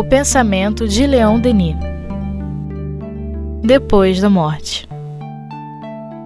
O 0.00 0.04
pensamento 0.04 0.88
de 0.88 1.06
Leão 1.06 1.38
Denis. 1.38 1.76
Depois 3.62 4.18
da 4.18 4.30
morte. 4.30 4.88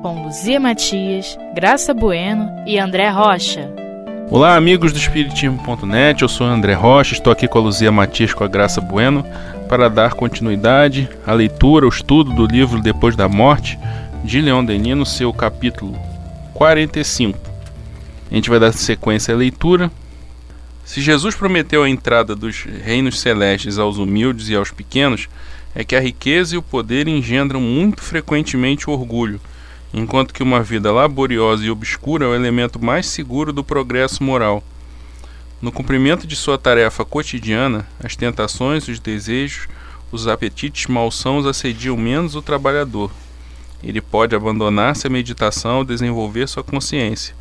Com 0.01 0.23
Luzia 0.23 0.61
Matias, 0.61 1.37
Graça 1.57 1.93
Bueno 1.93 2.49
e 2.69 2.79
André 2.79 3.09
Rocha. 3.09 3.69
Olá, 4.31 4.55
amigos 4.55 4.93
do 4.93 4.99
Espiritismo.net. 4.99 6.23
Eu 6.23 6.29
sou 6.29 6.47
André 6.47 6.75
Rocha, 6.75 7.15
estou 7.15 7.33
aqui 7.33 7.49
com 7.49 7.59
a 7.59 7.63
Luzia 7.63 7.91
Matias 7.91 8.33
com 8.33 8.45
a 8.45 8.49
Graça 8.49 8.81
Bueno 8.81 9.27
para 9.69 9.91
dar 9.91 10.15
continuidade 10.15 11.09
à 11.27 11.33
leitura, 11.33 11.85
ao 11.85 11.91
estudo 11.91 12.33
do 12.33 12.47
livro 12.47 12.81
Depois 12.81 13.17
da 13.17 13.29
Morte 13.29 13.77
de 14.23 14.41
Leão 14.41 14.65
Denis 14.65 14.97
no 14.97 15.05
seu 15.05 15.33
capítulo 15.33 15.99
45. 16.55 17.37
A 18.31 18.35
gente 18.37 18.49
vai 18.49 18.61
dar 18.61 18.73
sequência 18.73 19.35
à 19.35 19.37
leitura. 19.37 19.91
Se 20.85 21.01
Jesus 21.01 21.35
prometeu 21.35 21.83
a 21.83 21.89
entrada 21.89 22.37
dos 22.37 22.63
reinos 22.63 23.19
celestes 23.19 23.79
aos 23.79 23.97
humildes 23.97 24.49
e 24.49 24.55
aos 24.55 24.71
pequenos, 24.71 25.29
é 25.75 25.83
que 25.83 25.97
a 25.97 26.01
riqueza 26.01 26.55
e 26.55 26.59
o 26.59 26.63
poder 26.63 27.09
engendram 27.09 27.61
muito 27.61 28.03
frequentemente 28.03 28.89
o 28.89 28.93
orgulho, 28.93 29.41
enquanto 29.93 30.35
que 30.35 30.43
uma 30.43 30.63
vida 30.63 30.93
laboriosa 30.93 31.65
e 31.65 31.71
obscura 31.71 32.27
é 32.27 32.29
o 32.29 32.35
elemento 32.35 32.85
mais 32.85 33.07
seguro 33.07 33.53
do 33.53 33.65
progresso 33.65 34.23
moral. 34.23 34.63
No 35.61 35.73
cumprimento 35.73 36.27
de 36.27 36.37
sua 36.37 36.59
tarefa 36.59 37.05
cotidiana, 37.05 37.87
as 37.99 38.15
tentações, 38.15 38.87
os 38.87 38.99
desejos, 38.99 39.67
os 40.13 40.29
apetites 40.29 40.87
malsãos 40.87 41.47
assediam 41.47 41.97
menos 41.97 42.37
o 42.37 42.43
trabalhador, 42.43 43.11
ele 43.83 44.01
pode 44.01 44.35
abandonar-se 44.35 45.07
à 45.07 45.11
meditação 45.11 45.79
ou 45.79 45.85
desenvolver 45.85 46.49
sua 46.49 46.63
consciência. 46.63 47.35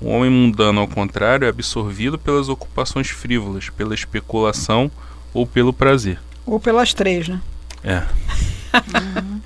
O 0.00 0.08
homem 0.08 0.30
mundano, 0.30 0.80
ao 0.80 0.88
contrário, 0.88 1.46
é 1.46 1.48
absorvido 1.48 2.18
pelas 2.18 2.48
ocupações 2.48 3.08
frívolas, 3.08 3.70
pela 3.70 3.94
especulação 3.94 4.90
ou 5.32 5.46
pelo 5.46 5.72
prazer. 5.72 6.18
Ou 6.44 6.60
pelas 6.60 6.92
três, 6.92 7.28
né? 7.28 7.40
É. 7.82 8.02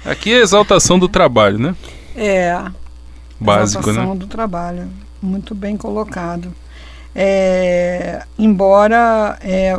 Aqui 0.05 0.33
é 0.33 0.39
a 0.39 0.43
exaltação 0.43 0.99
do 0.99 1.09
trabalho, 1.09 1.59
né? 1.59 1.77
É. 2.17 2.63
Básico, 3.39 3.83
exaltação 3.83 4.15
né? 4.15 4.21
do 4.21 4.27
trabalho. 4.27 4.89
Muito 5.23 5.55
bem 5.55 5.77
colocado. 5.77 6.53
É, 7.15 8.25
embora 8.39 9.39
é, 9.41 9.79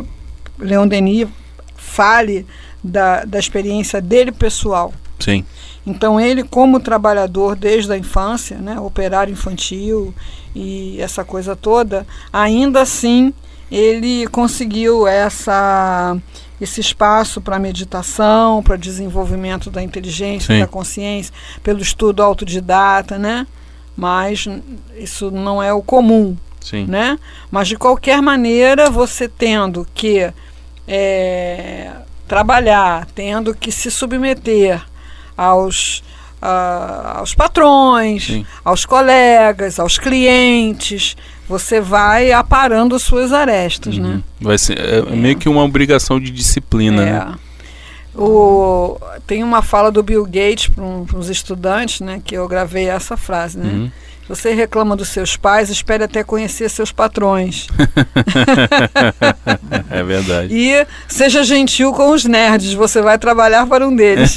Leon 0.58 0.86
Denis 0.86 1.28
fale 1.76 2.46
da, 2.82 3.24
da 3.24 3.38
experiência 3.38 4.00
dele 4.00 4.32
pessoal. 4.32 4.92
Sim. 5.18 5.44
Então 5.86 6.20
ele, 6.20 6.44
como 6.44 6.78
trabalhador 6.78 7.56
desde 7.56 7.92
a 7.92 7.98
infância, 7.98 8.58
né, 8.58 8.78
operário 8.78 9.32
infantil 9.32 10.14
e 10.54 11.00
essa 11.00 11.24
coisa 11.24 11.56
toda, 11.56 12.06
ainda 12.32 12.80
assim 12.80 13.34
ele 13.70 14.26
conseguiu 14.28 15.06
essa 15.06 16.16
esse 16.60 16.80
espaço 16.80 17.40
para 17.40 17.58
meditação, 17.58 18.62
para 18.62 18.76
desenvolvimento 18.76 19.68
da 19.68 19.82
inteligência, 19.82 20.54
Sim. 20.54 20.60
da 20.60 20.66
consciência, 20.68 21.34
pelo 21.60 21.80
estudo 21.80 22.22
autodidata, 22.22 23.18
né? 23.18 23.48
Mas 23.96 24.46
isso 24.96 25.32
não 25.32 25.60
é 25.60 25.72
o 25.72 25.82
comum, 25.82 26.36
Sim. 26.60 26.86
né? 26.86 27.18
Mas 27.50 27.66
de 27.66 27.76
qualquer 27.76 28.22
maneira, 28.22 28.88
você 28.88 29.28
tendo 29.28 29.84
que 29.92 30.32
é, 30.86 31.90
trabalhar, 32.28 33.08
tendo 33.12 33.52
que 33.56 33.72
se 33.72 33.90
submeter 33.90 34.84
aos, 35.42 36.02
ah, 36.40 37.16
aos 37.18 37.34
patrões, 37.34 38.26
Sim. 38.26 38.46
aos 38.64 38.84
colegas, 38.84 39.78
aos 39.78 39.98
clientes, 39.98 41.16
você 41.48 41.80
vai 41.80 42.32
aparando 42.32 42.98
suas 42.98 43.32
arestas, 43.32 43.98
né? 43.98 44.08
Uhum. 44.08 44.22
Vai 44.40 44.58
ser 44.58 44.78
é 44.78 45.02
meio 45.02 45.36
que 45.36 45.48
uma 45.48 45.62
obrigação 45.62 46.20
de 46.20 46.30
disciplina, 46.30 47.04
né? 47.04 47.36
É. 47.38 47.52
O, 48.14 48.98
tem 49.26 49.42
uma 49.42 49.62
fala 49.62 49.90
do 49.90 50.02
Bill 50.02 50.24
Gates 50.24 50.68
para 50.68 50.84
um, 50.84 51.06
os 51.14 51.30
estudantes, 51.30 52.00
né, 52.00 52.20
que 52.22 52.34
eu 52.34 52.46
gravei 52.46 52.88
essa 52.88 53.16
frase, 53.16 53.58
né? 53.58 53.70
Uhum. 53.72 53.90
Você 54.28 54.52
reclama 54.54 54.96
dos 54.96 55.08
seus 55.08 55.36
pais, 55.36 55.68
espere 55.68 56.04
até 56.04 56.22
conhecer 56.22 56.68
seus 56.70 56.92
patrões. 56.92 57.66
é 59.90 60.02
verdade. 60.02 60.54
E 60.54 60.86
seja 61.08 61.42
gentil 61.42 61.92
com 61.92 62.10
os 62.10 62.24
nerds, 62.24 62.72
você 62.72 63.02
vai 63.02 63.18
trabalhar 63.18 63.66
para 63.66 63.86
um 63.86 63.94
deles. 63.94 64.36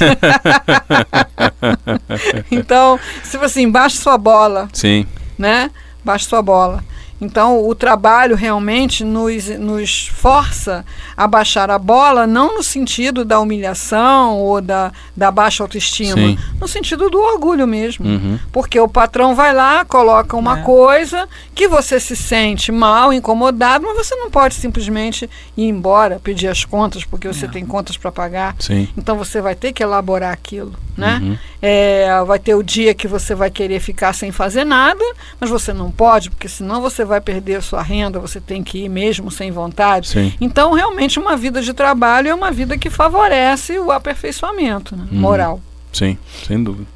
então, 2.51 2.99
se 3.23 3.37
assim, 3.37 3.69
baixe 3.69 3.97
sua 3.97 4.17
bola, 4.17 4.67
Sim. 4.73 5.05
né? 5.37 5.69
Baixe 6.03 6.25
sua 6.25 6.41
bola. 6.41 6.83
Então, 7.21 7.65
o 7.65 7.73
trabalho 7.73 8.35
realmente 8.35 9.03
nos, 9.03 9.47
nos 9.57 10.07
força 10.07 10.85
a 11.15 11.25
baixar 11.25 11.71
a 11.71 11.79
bola, 11.79 12.27
não 12.27 12.55
no 12.55 12.63
sentido 12.63 13.23
da 13.23 13.39
humilhação 13.39 14.37
ou 14.37 14.59
da, 14.59 14.91
da 15.15 15.31
baixa 15.31 15.63
autoestima, 15.63 16.15
Sim. 16.15 16.37
no 16.59 16.67
sentido 16.67 17.09
do 17.09 17.17
orgulho 17.17 17.65
mesmo. 17.65 18.05
Uhum. 18.05 18.37
Porque 18.51 18.77
o 18.79 18.87
patrão 18.87 19.33
vai 19.33 19.53
lá, 19.53 19.85
coloca 19.85 20.35
uma 20.35 20.59
É. 20.59 20.61
coisa 20.63 21.27
que 21.53 21.67
você 21.69 21.99
se 22.01 22.17
sente 22.17 22.69
mal, 22.71 23.13
incomodado, 23.13 23.85
mas 23.87 23.95
você 24.05 24.13
não 24.15 24.29
pode 24.29 24.55
simplesmente 24.55 25.29
ir 25.55 25.63
embora, 25.69 26.19
pedir 26.21 26.49
as 26.49 26.65
contas, 26.65 27.05
porque 27.05 27.27
você 27.29 27.45
Não. 27.45 27.53
tem 27.53 27.65
contas 27.65 27.95
para 27.95 28.11
pagar. 28.11 28.55
Sim. 28.59 28.89
Então 28.97 29.17
você 29.17 29.39
vai 29.39 29.55
ter 29.55 29.71
que 29.71 29.81
elaborar 29.81 30.33
aquilo, 30.33 30.73
né? 30.97 31.19
Uhum. 31.23 31.37
É, 31.61 32.09
vai 32.27 32.39
ter 32.39 32.55
o 32.55 32.61
dia 32.61 32.93
que 32.93 33.07
você 33.07 33.33
vai 33.33 33.49
querer 33.49 33.79
ficar 33.79 34.11
sem 34.13 34.31
fazer 34.33 34.65
nada, 34.65 35.03
mas 35.39 35.49
você 35.49 35.71
não 35.71 35.89
pode, 35.89 36.29
porque 36.29 36.49
senão 36.49 36.81
você 36.81 37.04
vai 37.05 37.21
perder 37.21 37.55
a 37.55 37.61
sua 37.61 37.81
renda, 37.81 38.19
você 38.19 38.39
tem 38.39 38.63
que 38.63 38.85
ir 38.85 38.89
mesmo 38.89 39.29
sem 39.31 39.51
vontade. 39.51 40.07
Sim. 40.09 40.33
Então, 40.39 40.73
realmente, 40.73 41.19
uma 41.19 41.35
vida 41.37 41.61
de 41.61 41.73
trabalho 41.73 42.27
é 42.29 42.33
uma 42.33 42.51
vida 42.51 42.77
que 42.77 42.89
favorece 42.89 43.77
o 43.79 43.91
aperfeiçoamento 43.91 44.95
né, 44.95 45.07
Uhum. 45.11 45.19
moral. 45.19 45.61
Sim, 45.93 46.17
sem 46.47 46.61
dúvida. 46.63 46.87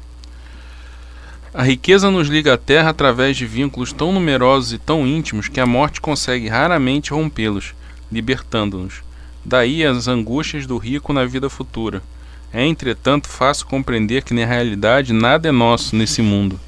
A 1.52 1.62
riqueza 1.64 2.10
nos 2.10 2.28
liga 2.28 2.54
à 2.54 2.56
terra 2.56 2.90
através 2.90 3.36
de 3.36 3.44
vínculos 3.44 3.92
tão 3.92 4.12
numerosos 4.12 4.72
e 4.72 4.78
tão 4.78 5.06
íntimos 5.06 5.48
que 5.48 5.58
a 5.58 5.66
morte 5.66 6.00
consegue 6.00 6.46
raramente 6.48 7.12
rompê-los, 7.12 7.74
libertando-nos. 8.10 9.02
Daí 9.44 9.84
as 9.84 10.06
angústias 10.06 10.66
do 10.66 10.76
rico 10.76 11.12
na 11.12 11.24
vida 11.24 11.48
futura. 11.50 12.02
É, 12.52 12.64
entretanto, 12.64 13.28
fácil 13.28 13.66
compreender 13.66 14.22
que 14.22 14.34
na 14.34 14.44
realidade 14.44 15.12
nada 15.12 15.48
é 15.48 15.52
nosso 15.52 15.96
nesse 15.96 16.20
mundo. 16.22 16.58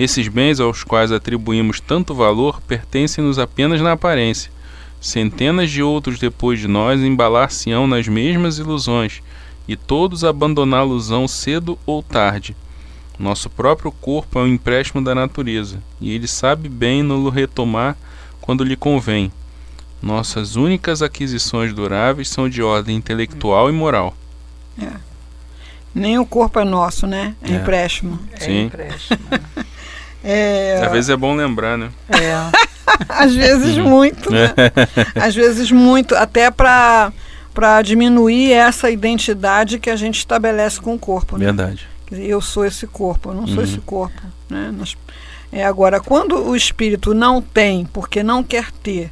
Esses 0.00 0.28
bens 0.28 0.60
aos 0.60 0.84
quais 0.84 1.10
atribuímos 1.10 1.80
tanto 1.80 2.14
valor 2.14 2.60
pertencem-nos 2.60 3.36
apenas 3.36 3.80
na 3.80 3.90
aparência. 3.90 4.48
Centenas 5.00 5.72
de 5.72 5.82
outros 5.82 6.20
depois 6.20 6.60
de 6.60 6.68
nós 6.68 7.00
embalar-se-ão 7.00 7.84
nas 7.84 8.06
mesmas 8.06 8.58
ilusões, 8.58 9.20
e 9.66 9.74
todos 9.74 10.22
abandoná-los-ão 10.22 11.26
cedo 11.26 11.76
ou 11.84 12.00
tarde. 12.00 12.54
Nosso 13.18 13.50
próprio 13.50 13.90
corpo 13.90 14.38
é 14.38 14.42
um 14.42 14.46
empréstimo 14.46 15.02
da 15.02 15.16
natureza, 15.16 15.82
e 16.00 16.12
ele 16.12 16.28
sabe 16.28 16.68
bem 16.68 17.02
no 17.02 17.28
retomar 17.28 17.96
quando 18.40 18.62
lhe 18.62 18.76
convém. 18.76 19.32
Nossas 20.00 20.54
únicas 20.54 21.02
aquisições 21.02 21.74
duráveis 21.74 22.28
são 22.28 22.48
de 22.48 22.62
ordem 22.62 22.94
intelectual 22.96 23.68
e 23.68 23.72
moral. 23.72 24.16
Nem 25.92 26.20
o 26.20 26.24
corpo 26.24 26.60
é 26.60 26.64
nosso, 26.64 27.04
né? 27.04 27.34
É, 27.42 27.50
É. 27.50 27.56
empréstimo. 27.56 28.16
É 28.34 28.40
Sim. 28.44 28.60
empréstimo. 28.66 29.18
É, 30.24 30.80
Às 30.84 30.92
vezes 30.92 31.10
é 31.10 31.16
bom 31.16 31.34
lembrar, 31.34 31.76
né? 31.78 31.90
É. 32.10 32.34
às 33.08 33.34
vezes 33.34 33.76
muito, 33.78 34.30
né? 34.32 34.52
Às 35.14 35.34
vezes 35.34 35.70
muito, 35.70 36.14
até 36.14 36.50
para 36.50 37.12
para 37.54 37.82
diminuir 37.82 38.52
essa 38.52 38.88
identidade 38.88 39.80
que 39.80 39.90
a 39.90 39.96
gente 39.96 40.18
estabelece 40.18 40.80
com 40.80 40.94
o 40.94 40.98
corpo. 40.98 41.36
Né? 41.36 41.46
Verdade. 41.46 41.88
Eu 42.12 42.40
sou 42.40 42.64
esse 42.64 42.86
corpo, 42.86 43.30
eu 43.30 43.34
não 43.34 43.48
sou 43.48 43.56
Uhum. 43.58 43.62
esse 43.64 43.78
corpo. 43.78 44.22
Né? 44.48 44.72
Nós- 44.76 44.96
é, 45.52 45.64
agora, 45.66 45.98
quando 45.98 46.36
o 46.36 46.54
espírito 46.54 47.12
não 47.14 47.42
tem, 47.42 47.84
porque 47.92 48.22
não 48.22 48.44
quer 48.44 48.70
ter, 48.70 49.10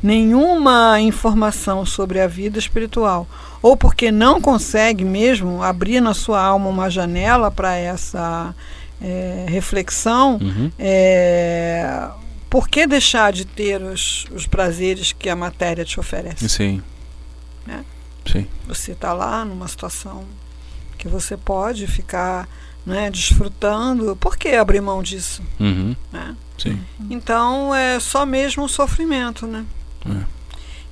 nenhuma 0.00 1.00
informação 1.00 1.84
sobre 1.84 2.20
a 2.20 2.28
vida 2.28 2.56
espiritual, 2.58 3.26
ou 3.60 3.76
porque 3.76 4.12
não 4.12 4.40
consegue 4.40 5.04
mesmo 5.04 5.60
abrir 5.60 6.00
na 6.00 6.14
sua 6.14 6.40
alma 6.40 6.68
uma 6.70 6.88
janela 6.88 7.50
para 7.50 7.74
essa 7.74 8.54
é, 9.00 9.46
reflexão, 9.48 10.38
Uhum. 10.40 10.70
é, 10.78 12.08
por 12.50 12.68
que 12.68 12.86
deixar 12.86 13.32
de 13.32 13.44
ter 13.44 13.80
os, 13.82 14.26
os 14.32 14.46
prazeres 14.46 15.12
que 15.12 15.28
a 15.28 15.36
matéria 15.36 15.84
te 15.84 16.00
oferece? 16.00 16.48
Sim. 16.48 16.82
Né? 17.66 17.84
Sim. 18.30 18.46
Você 18.66 18.92
está 18.92 19.12
lá 19.12 19.44
numa 19.44 19.68
situação 19.68 20.24
que 20.96 21.08
você 21.08 21.36
pode 21.36 21.86
ficar 21.86 22.48
né, 22.84 23.10
desfrutando, 23.10 24.16
por 24.16 24.36
que 24.36 24.48
abrir 24.48 24.80
mão 24.80 25.02
disso? 25.02 25.42
Uhum. 25.60 25.94
Né? 26.12 26.34
Sim. 26.56 26.80
Então 27.10 27.74
é 27.74 28.00
só 28.00 28.24
mesmo 28.26 28.64
o 28.64 28.68
sofrimento, 28.68 29.46
né? 29.46 29.64
É. 30.06 30.24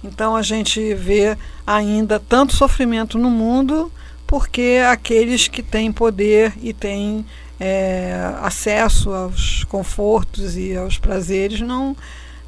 Então 0.04 0.36
a 0.36 0.42
gente 0.42 0.94
vê 0.94 1.36
ainda 1.66 2.20
tanto 2.20 2.54
sofrimento 2.54 3.18
no 3.18 3.30
mundo 3.30 3.90
porque 4.26 4.80
aqueles 4.90 5.48
que 5.48 5.62
têm 5.62 5.90
poder 5.90 6.52
e 6.62 6.72
têm 6.72 7.24
é, 7.58 8.32
acesso 8.42 9.10
aos 9.10 9.64
confortos 9.64 10.56
e 10.56 10.76
aos 10.76 10.98
prazeres 10.98 11.60
não 11.60 11.96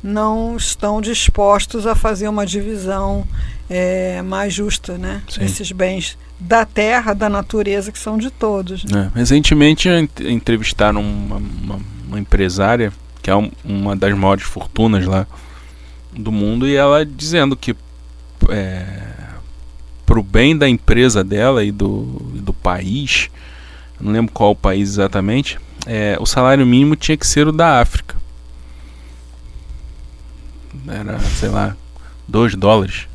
não 0.01 0.57
estão 0.57 1.01
dispostos 1.01 1.85
a 1.85 1.93
fazer 1.95 2.29
uma 2.29 2.47
divisão 2.47 3.27
é, 3.69 4.23
mais 4.23 4.55
justa, 4.55 4.97
né? 4.97 5.23
Sim. 5.29 5.43
Esses 5.45 5.73
bens 5.73 6.17
da 6.39 6.65
terra, 6.65 7.13
da 7.15 7.29
natureza, 7.29 7.91
que 7.91 7.99
são 7.99 8.17
de 8.17 8.31
todos. 8.31 8.85
né? 8.85 9.11
É, 9.15 9.19
recentemente 9.19 9.89
ent- 9.89 10.21
entrevistaram 10.21 11.01
uma, 11.01 11.37
uma- 11.37 11.81
uma 12.07 12.19
empresária 12.21 12.93
que 13.21 13.29
é 13.29 13.35
um- 13.35 13.51
uma 13.65 13.97
das 13.97 14.17
maiores 14.17 14.45
fortunas 14.45 15.05
lá 15.05 15.27
do 16.13 16.31
mundo 16.31 16.67
e 16.69 16.77
ela 16.77 17.05
dizendo 17.05 17.57
que 17.57 17.75
é, 18.51 18.87
pro 20.07 20.23
bem 20.23 20.57
da 20.57 20.69
empresa 20.69 21.25
dela 21.25 21.65
e 21.65 21.73
do, 21.73 22.23
e 22.37 22.39
do 22.39 22.53
país, 22.55 23.31
não 24.01 24.13
lembro 24.13 24.33
qual 24.33 24.55
país 24.55 24.91
exatamente, 24.91 25.59
é, 25.87 26.17
o 26.21 26.27
salário 26.27 26.67
mínimo 26.67 26.97
tinha 26.97 27.17
que 27.17 27.27
ser 27.27 27.49
o 27.49 27.53
da 27.53 27.81
África. 27.81 28.17
Era, 30.87 31.19
sei 31.21 31.49
lá, 31.49 31.77
2 32.27 32.55
dólares. 32.55 33.07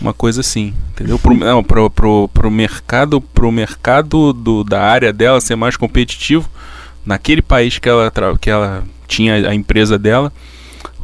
Uma 0.00 0.12
coisa 0.12 0.40
assim, 0.40 0.74
entendeu? 0.90 1.18
Pro, 1.18 1.34
não, 1.34 1.62
pro, 1.62 1.88
pro, 1.88 2.28
pro 2.28 2.50
mercado, 2.50 3.20
pro 3.20 3.50
mercado 3.50 4.32
do, 4.32 4.64
da 4.64 4.82
área 4.82 5.12
dela 5.12 5.40
ser 5.40 5.56
mais 5.56 5.76
competitivo, 5.76 6.48
naquele 7.04 7.42
país 7.42 7.78
que 7.78 7.88
ela, 7.88 8.12
que 8.40 8.50
ela 8.50 8.84
tinha 9.06 9.48
a 9.48 9.54
empresa 9.54 9.98
dela, 9.98 10.32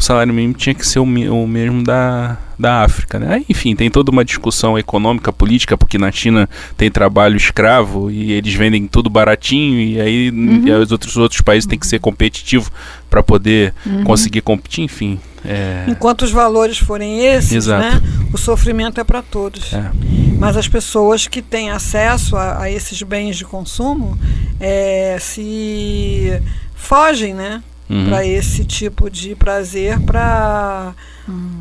o 0.01 0.03
salário 0.03 0.33
mínimo 0.33 0.55
tinha 0.55 0.75
que 0.75 0.87
ser 0.87 0.99
o, 0.99 1.03
o 1.05 1.47
mesmo 1.47 1.83
da, 1.85 2.39
da 2.59 2.83
África, 2.83 3.19
né? 3.19 3.35
Aí, 3.35 3.45
enfim, 3.49 3.77
tem 3.77 3.91
toda 3.91 4.11
uma 4.11 4.25
discussão 4.25 4.79
econômica, 4.79 5.31
política, 5.33 5.77
porque 5.77 5.99
na 5.99 6.11
China 6.11 6.49
tem 6.77 6.91
trabalho 6.91 7.37
escravo 7.37 8.11
e 8.11 8.33
eles 8.33 8.55
vendem 8.55 8.87
tudo 8.87 9.11
baratinho 9.11 9.79
e 9.79 10.01
aí 10.01 10.31
Uhum. 10.31 10.67
e 10.67 10.71
os 10.73 10.91
outros, 10.91 11.17
outros 11.17 11.41
países 11.43 11.67
têm 11.67 11.79
que 11.79 11.87
ser 11.87 11.99
competitivo 12.01 12.71
para 13.11 13.23
poder 13.23 13.75
Uhum. 13.85 14.05
conseguir 14.05 14.41
competir, 14.41 14.83
enfim. 14.85 15.21
É, 15.45 15.85
Enquanto 15.89 16.23
os 16.23 16.31
valores 16.31 16.79
forem 16.79 17.25
esses, 17.25 17.67
né, 17.67 18.01
o 18.33 18.37
sofrimento 18.39 19.01
é 19.01 19.05
para 19.05 19.23
todos. 19.23 19.73
é, 19.73 19.91
Mas 20.39 20.57
as 20.57 20.69
pessoas 20.69 21.27
que 21.27 21.41
têm 21.43 21.71
acesso 21.71 22.37
a, 22.37 22.63
a 22.63 22.71
esses 22.71 23.03
bens 23.03 23.37
de 23.37 23.45
consumo 23.45 24.19
é, 24.59 25.17
se 25.21 26.41
fogem, 26.75 27.33
né, 27.35 27.63
uhum, 27.91 28.07
para 28.09 28.25
esse 28.25 28.65
tipo 28.65 29.11
de 29.11 29.35
prazer, 29.35 29.99
para 30.01 30.95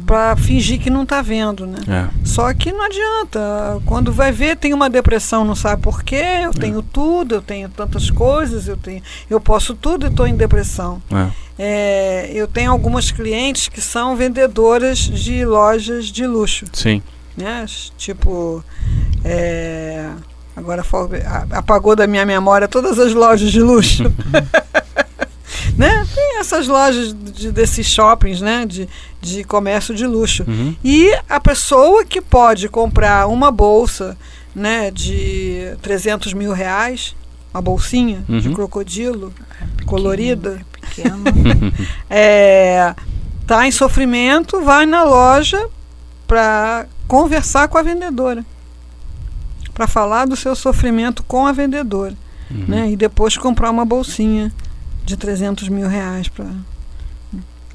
para 0.05 0.35
fingir 0.35 0.79
que 0.79 0.89
não 0.89 1.03
está 1.03 1.21
vendo, 1.21 1.67
né? 1.67 1.77
é, 1.87 2.07
Só 2.25 2.51
que 2.55 2.71
não 2.71 2.83
adianta. 2.83 3.79
Quando 3.85 4.11
vai 4.11 4.31
ver, 4.31 4.57
tem 4.57 4.73
uma 4.73 4.89
depressão, 4.89 5.45
não 5.45 5.53
sabe 5.55 5.81
por 5.83 6.01
quê. 6.01 6.15
É. 6.15 6.45
Eu 6.47 6.51
tenho 6.53 6.81
tudo, 6.81 7.35
eu 7.35 7.41
tenho 7.41 7.69
tantas 7.69 8.09
coisas, 8.09 8.67
eu 8.67 8.75
tenho, 8.75 9.03
eu 9.29 9.39
posso 9.39 9.75
tudo 9.75 10.07
e 10.07 10.09
estou 10.09 10.25
em 10.25 10.35
depressão. 10.35 11.01
é. 11.11 11.49
É, 11.61 12.31
eu 12.33 12.47
tenho 12.47 12.71
algumas 12.71 13.11
clientes 13.11 13.67
que 13.67 13.81
são 13.81 14.15
vendedoras 14.15 14.97
de 14.97 15.43
lojas 15.43 16.05
de 16.05 16.25
luxo, 16.25 16.65
Sim. 16.71 17.03
né? 17.35 17.65
Tipo, 17.97 18.63
é, 19.25 20.09
agora 20.55 20.81
apagou 21.51 21.97
da 21.97 22.07
minha 22.07 22.25
memória 22.25 22.65
todas 22.65 22.97
as 22.97 23.13
lojas 23.13 23.51
de 23.51 23.61
luxo. 23.61 24.03
né? 25.79 26.05
Tem 26.13 26.39
essas 26.39 26.67
lojas 26.67 27.13
de, 27.13 27.51
desses 27.51 27.87
shoppings, 27.87 28.41
né? 28.41 28.65
De, 28.65 28.87
de 29.21 29.43
comércio 29.43 29.95
de 29.95 30.05
luxo. 30.05 30.43
Uhum. 30.47 30.75
E 30.83 31.11
a 31.29 31.39
pessoa 31.39 32.03
que 32.05 32.21
pode 32.21 32.67
comprar 32.67 33.27
uma 33.27 33.49
bolsa 33.49 34.17
né, 34.53 34.91
de 34.91 35.73
300 35.81 36.33
mil 36.33 36.51
reais, 36.51 37.15
uma 37.53 37.61
bolsinha 37.61 38.23
de 38.27 38.49
Uhum. 38.49 38.53
crocodilo 38.53 39.33
colorida, 39.85 40.59
Pequeno. 40.81 41.23
é, 42.09 42.93
tá 43.47 43.65
em 43.67 43.71
sofrimento, 43.71 44.61
vai 44.61 44.85
na 44.85 45.03
loja 45.03 45.67
para 46.27 46.85
conversar 47.07 47.67
com 47.67 47.77
a 47.77 47.81
vendedora, 47.81 48.45
para 49.73 49.87
falar 49.87 50.25
do 50.25 50.35
seu 50.35 50.55
sofrimento 50.55 51.23
com 51.23 51.47
a 51.47 51.51
vendedora, 51.51 52.15
Uhum. 52.51 52.65
né? 52.67 52.91
E 52.91 52.95
depois 52.95 53.37
comprar 53.37 53.69
uma 53.69 53.85
bolsinha 53.85 54.51
de 55.09 55.17
300 55.17 55.67
mil 55.69 55.88
reais 55.88 56.27
para 56.27 56.45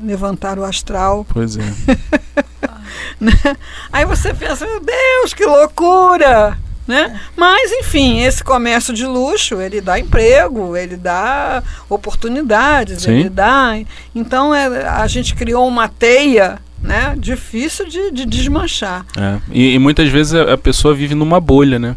levantar 0.00 0.56
o 0.56 0.64
astral. 0.64 1.26
Pois 1.28 1.56
é. 1.56 1.62
Aí 3.92 4.04
você 4.04 4.32
pensa, 4.32 4.64
meu 4.64 4.80
Deus, 4.80 5.34
que 5.34 5.44
loucura! 5.44 6.56
Né? 6.86 7.18
Mas, 7.34 7.72
enfim, 7.72 8.20
esse 8.20 8.44
comércio 8.44 8.94
de 8.94 9.06
luxo, 9.06 9.60
ele 9.60 9.80
dá 9.80 9.98
emprego, 9.98 10.76
ele 10.76 10.96
dá 10.96 11.62
oportunidades, 11.88 13.02
Sim. 13.02 13.12
ele 13.12 13.30
dá. 13.30 13.72
Então 14.14 14.54
é, 14.54 14.86
a 14.86 15.06
gente 15.06 15.34
criou 15.34 15.66
uma 15.66 15.88
teia 15.88 16.58
né, 16.80 17.16
difícil 17.18 17.88
de, 17.88 18.10
de 18.10 18.26
desmanchar. 18.26 19.06
É. 19.16 19.38
E, 19.50 19.74
e 19.74 19.78
muitas 19.78 20.08
vezes 20.10 20.34
a, 20.34 20.52
a 20.52 20.58
pessoa 20.58 20.94
vive 20.94 21.14
numa 21.14 21.40
bolha, 21.40 21.78
né? 21.78 21.96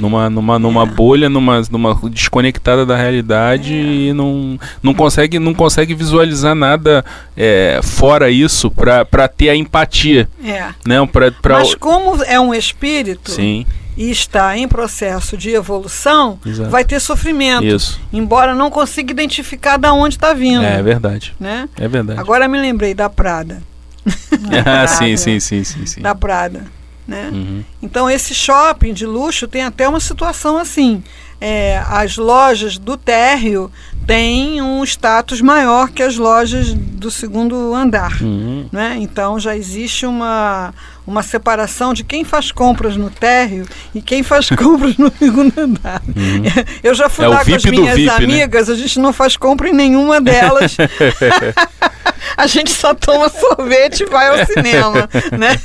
É. 0.00 0.02
Numa, 0.02 0.30
numa, 0.30 0.58
numa 0.58 0.82
É. 0.82 0.86
bolha, 0.86 1.28
numa, 1.28 1.62
numa 1.70 1.94
desconectada 2.10 2.86
da 2.86 2.96
realidade 2.96 3.74
e 3.74 4.12
não, 4.12 4.58
não, 4.82 4.94
consegue, 4.94 5.38
não 5.38 5.54
consegue 5.54 5.94
visualizar 5.94 6.54
nada 6.54 7.04
é, 7.36 7.80
fora 7.82 8.30
isso 8.30 8.70
pra 8.70 9.28
ter 9.28 9.50
a 9.50 9.56
empatia. 9.56 10.28
É. 10.44 10.68
Né? 10.86 11.06
Pra, 11.06 11.30
pra, 11.30 11.58
Mas 11.58 11.74
como 11.74 12.22
é 12.24 12.40
um 12.40 12.54
espírito 12.54 13.30
Sim, 13.30 13.66
e 13.96 14.10
está 14.10 14.56
em 14.56 14.66
processo 14.66 15.36
de 15.36 15.50
evolução, 15.50 16.38
exato. 16.46 16.70
vai 16.70 16.84
ter 16.84 17.00
sofrimento, 17.00 17.64
Isso. 17.64 18.00
embora 18.12 18.54
não 18.54 18.70
consiga 18.70 19.12
identificar 19.12 19.76
de 19.76 19.88
onde 19.88 20.14
está 20.14 20.32
vindo. 20.32 20.62
É, 20.64 20.78
é 20.78 20.82
verdade. 20.82 21.34
né? 21.38 21.68
É 21.76 21.86
verdade. 21.86 22.18
Agora 22.18 22.48
me 22.48 22.58
lembrei 22.58 22.94
da 22.94 23.10
Prada. 23.10 23.62
ah, 24.06 24.86
sim, 24.86 24.98
Prada. 24.98 25.16
sim, 25.16 25.40
sim, 25.40 25.64
sim, 25.64 25.86
sim. 25.86 26.00
Da 26.00 26.14
Prada. 26.14 26.64
Né? 27.10 27.28
Uhum. 27.32 27.64
Então, 27.82 28.08
esse 28.08 28.32
shopping 28.32 28.92
de 28.94 29.04
luxo 29.04 29.48
tem 29.48 29.64
até 29.64 29.88
uma 29.88 29.98
situação 29.98 30.56
assim. 30.56 31.02
É, 31.40 31.82
as 31.88 32.16
lojas 32.16 32.78
do 32.78 32.96
térreo 32.96 33.68
têm 34.06 34.62
um 34.62 34.84
status 34.84 35.40
maior 35.40 35.88
que 35.88 36.04
as 36.04 36.16
lojas 36.16 36.72
do 36.72 37.10
segundo 37.10 37.74
andar. 37.74 38.22
Uhum. 38.22 38.68
Né? 38.70 38.98
Então 39.00 39.40
já 39.40 39.56
existe 39.56 40.04
uma, 40.04 40.72
uma 41.06 41.22
separação 41.22 41.92
de 41.94 42.04
quem 42.04 42.24
faz 42.24 42.52
compras 42.52 42.96
no 42.96 43.10
térreo 43.10 43.66
e 43.94 44.00
quem 44.02 44.22
faz 44.22 44.48
compras 44.56 44.96
no 44.96 45.12
segundo 45.18 45.52
andar. 45.58 46.02
Uhum. 46.08 46.42
Eu 46.82 46.94
já 46.94 47.08
fui 47.08 47.24
É 47.24 47.28
lá 47.28 47.44
com 47.44 47.54
as 47.54 47.64
minhas 47.64 47.94
VIP, 47.96 48.08
né? 48.08 48.14
amigas, 48.16 48.68
a 48.70 48.74
gente 48.74 48.98
não 49.00 49.12
faz 49.12 49.36
compra 49.36 49.68
em 49.68 49.72
nenhuma 49.72 50.20
delas. 50.20 50.76
a 52.36 52.46
gente 52.46 52.70
só 52.70 52.94
toma 52.94 53.28
sorvete 53.28 54.00
e 54.02 54.06
vai 54.06 54.28
ao 54.40 54.46
cinema, 54.46 55.08
né? 55.36 55.58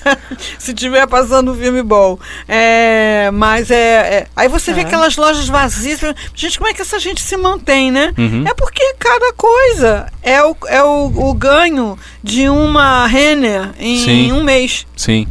Se 0.58 0.74
tiver 0.74 1.06
passando 1.08 1.52
um 1.52 1.56
filme 1.56 1.82
bom. 1.84 2.18
É, 2.48 3.30
mas 3.34 3.70
é, 3.72 3.76
é- 3.76 4.28
Aí 4.36 4.48
você 4.48 4.74
vê 4.74 4.82
É. 4.82 4.84
aquelas 4.84 5.16
lojas 5.18 5.48
vazias. 5.48 6.00
Gente, 6.34 6.58
como 6.58 6.70
é 6.70 6.74
que 6.74 6.82
essa 6.82 7.00
gente 7.00 7.22
se 7.22 7.36
mantém, 7.38 7.92
né? 7.92 8.14
Uhum. 8.18 8.44
É 8.48 8.54
porque 8.54 8.94
cada 9.00 9.34
coisa 9.34 10.08
é 10.24 10.44
o, 10.44 10.56
é 10.68 10.84
o, 10.84 11.30
o 11.30 11.34
ganho 11.34 11.98
de 12.24 12.50
uma 12.50 13.06
Renner 13.08 13.72
em 13.80 14.00
Sim. 14.00 14.32
um 14.32 14.44
mês. 14.44 14.86
Sim. 14.96 15.28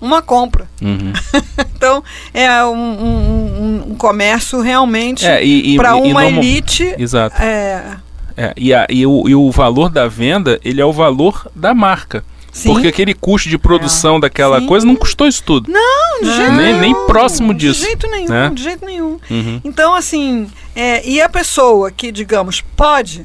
Uma 0.00 0.20
compra. 0.22 0.66
Uhum. 0.82 1.12
Então, 1.76 2.02
é 2.32 2.64
um, 2.64 2.74
um- 2.74 3.84
um- 3.90 3.94
comércio 3.96 4.60
realmente 4.62 5.26
É, 5.26 5.44
e, 5.44 5.74
e, 5.74 5.76
para 5.76 5.90
e- 5.96 6.08
e 6.08 6.10
uma 6.12 6.22
normal- 6.22 6.42
elite. 6.42 6.94
Exato. 6.98 7.40
É, 7.40 7.96
É, 8.36 8.52
e, 8.56 8.72
a- 8.74 8.86
e 8.90 9.06
o, 9.06 9.28
e 9.28 9.34
o 9.34 9.50
valor 9.50 9.88
da 9.90 10.08
venda, 10.08 10.58
ele 10.64 10.80
é 10.80 10.84
o 10.84 10.92
valor 10.92 11.46
da 11.54 11.74
marca. 11.74 12.24
sim. 12.52 12.70
Porque 12.72 12.88
aquele 12.88 13.12
custo 13.14 13.48
de 13.50 13.58
produção 13.58 14.18
daquela 14.18 14.58
Sim. 14.60 14.66
coisa 14.66 14.86
não 14.86 14.96
custou 14.96 15.26
isso 15.28 15.42
tudo. 15.42 15.70
Não, 15.70 16.20
de 16.22 16.34
jeito 16.34 16.52
nem- 16.52 16.72
nem 16.72 16.80
nenhum, 16.80 17.06
próximo 17.06 17.52
disso, 17.54 17.80
De 17.80 17.86
jeito 17.86 18.06
nenhum, 18.10 18.28
né? 18.30 18.50
de 18.54 18.62
jeito 18.62 18.84
nenhum. 18.86 19.18
Uhum. 19.30 19.60
Então, 19.62 19.94
assim, 19.94 20.48
é, 20.74 21.06
e 21.06 21.20
a 21.20 21.28
pessoa 21.28 21.90
que, 21.90 22.10
digamos, 22.10 22.62
pode 22.74 23.24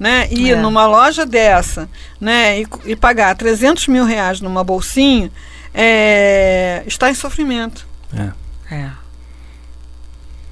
né, 0.00 0.26
ir 0.30 0.52
É. 0.52 0.56
numa 0.56 0.86
loja 0.86 1.24
dessa 1.26 1.88
né, 2.20 2.60
e, 2.62 2.66
e 2.86 2.96
pagar 2.96 3.36
300 3.36 3.86
mil 3.88 4.04
reais 4.04 4.40
numa 4.40 4.64
bolsinha, 4.64 5.30
é, 5.74 6.82
está 6.86 7.10
em 7.10 7.14
sofrimento. 7.14 7.86
É. 8.14 8.90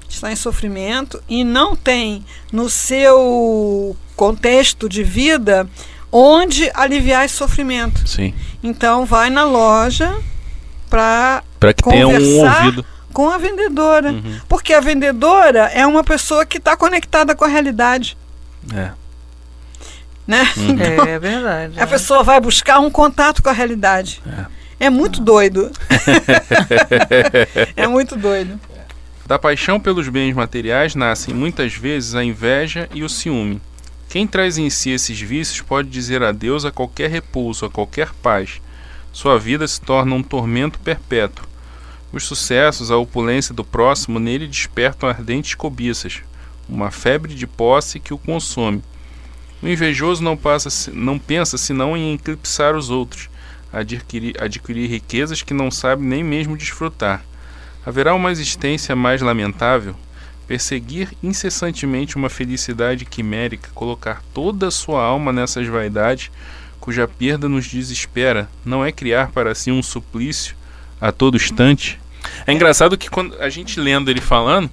Está 0.07 0.31
em 0.31 0.35
sofrimento 0.35 1.23
e 1.27 1.43
não 1.43 1.75
tem 1.75 2.25
no 2.51 2.69
seu 2.69 3.95
contexto 4.15 4.87
de 4.89 5.03
vida 5.03 5.67
onde 6.11 6.69
aliviar 6.73 7.25
esse 7.25 7.35
sofrimento. 7.35 8.07
Sim. 8.07 8.33
Então, 8.61 9.05
vai 9.05 9.29
na 9.29 9.43
loja 9.45 10.15
para 10.89 11.41
Para 11.59 11.73
que 11.73 11.81
tenha 11.83 12.07
um 12.07 12.11
Conversar 12.11 12.65
ouvido. 12.65 12.85
com 13.13 13.29
a 13.29 13.37
vendedora. 13.37 14.11
Uhum. 14.11 14.39
Porque 14.47 14.73
a 14.73 14.81
vendedora 14.81 15.71
é 15.73 15.87
uma 15.87 16.03
pessoa 16.03 16.45
que 16.45 16.57
está 16.57 16.75
conectada 16.75 17.33
com 17.33 17.45
a 17.45 17.47
realidade. 17.47 18.17
É. 18.75 18.91
Né? 20.27 20.51
Uhum. 20.57 20.69
Então, 20.69 21.05
É 21.07 21.17
verdade. 21.17 21.79
a 21.79 21.87
pessoa 21.87 22.21
vai 22.23 22.39
buscar 22.39 22.79
um 22.79 22.91
contato 22.91 23.41
com 23.41 23.49
a 23.49 23.53
realidade. 23.53 24.21
É, 24.27 24.45
muito 24.89 25.21
doido. 25.21 25.71
é 27.75 27.87
muito 27.87 28.15
doido. 28.15 28.59
Da 29.25 29.37
paixão 29.37 29.79
pelos 29.79 30.09
bens 30.09 30.33
materiais 30.33 30.95
nascem 30.95 31.33
muitas 31.33 31.73
vezes 31.73 32.15
a 32.15 32.23
inveja 32.23 32.89
e 32.93 33.03
o 33.03 33.09
ciúme. 33.09 33.61
Quem 34.09 34.27
traz 34.27 34.57
em 34.57 34.69
si 34.69 34.89
esses 34.89 35.21
vícios 35.21 35.61
pode 35.61 35.87
dizer 35.87 36.21
adeus 36.21 36.65
a 36.65 36.71
qualquer 36.71 37.09
repulso, 37.09 37.63
a 37.63 37.69
qualquer 37.69 38.11
paz. 38.21 38.59
Sua 39.13 39.39
vida 39.39 39.65
se 39.67 39.79
torna 39.79 40.15
um 40.15 40.23
tormento 40.23 40.79
perpétuo. 40.79 41.45
Os 42.11 42.25
sucessos, 42.25 42.91
a 42.91 42.97
opulência 42.97 43.53
do 43.53 43.63
próximo 43.63 44.19
nele 44.19 44.47
despertam 44.47 45.07
ardentes 45.07 45.55
cobiças, 45.55 46.21
uma 46.67 46.91
febre 46.91 47.33
de 47.33 47.47
posse 47.47 48.01
que 48.01 48.13
o 48.13 48.17
consome. 48.17 48.83
O 49.63 49.67
invejoso 49.67 50.21
não, 50.21 50.35
passa, 50.35 50.91
não 50.91 51.17
pensa 51.17 51.57
senão 51.57 51.95
em 51.95 52.15
eclipsar 52.15 52.75
os 52.75 52.89
outros, 52.89 53.29
adquirir, 53.71 54.35
adquirir 54.41 54.89
riquezas 54.89 55.41
que 55.41 55.53
não 55.53 55.71
sabe 55.71 56.03
nem 56.03 56.23
mesmo 56.23 56.57
desfrutar. 56.57 57.23
Haverá 57.85 58.13
uma 58.13 58.31
existência 58.31 58.95
mais 58.95 59.21
lamentável? 59.21 59.95
Perseguir 60.47 61.09
incessantemente 61.23 62.15
uma 62.15 62.29
felicidade 62.29 63.05
quimérica, 63.05 63.69
colocar 63.73 64.21
toda 64.33 64.67
a 64.67 64.71
sua 64.71 65.03
alma 65.03 65.31
nessas 65.31 65.67
vaidades, 65.67 66.29
cuja 66.79 67.07
perda 67.07 67.47
nos 67.47 67.67
desespera, 67.67 68.49
não 68.65 68.83
é 68.83 68.91
criar 68.91 69.31
para 69.31 69.55
si 69.55 69.71
um 69.71 69.81
suplício 69.81 70.55
a 70.99 71.11
todo 71.11 71.37
instante? 71.37 71.99
É 72.45 72.51
engraçado 72.51 72.97
que 72.97 73.09
quando 73.09 73.35
a 73.39 73.49
gente 73.49 73.79
lendo 73.79 74.11
ele 74.11 74.21
falando, 74.21 74.69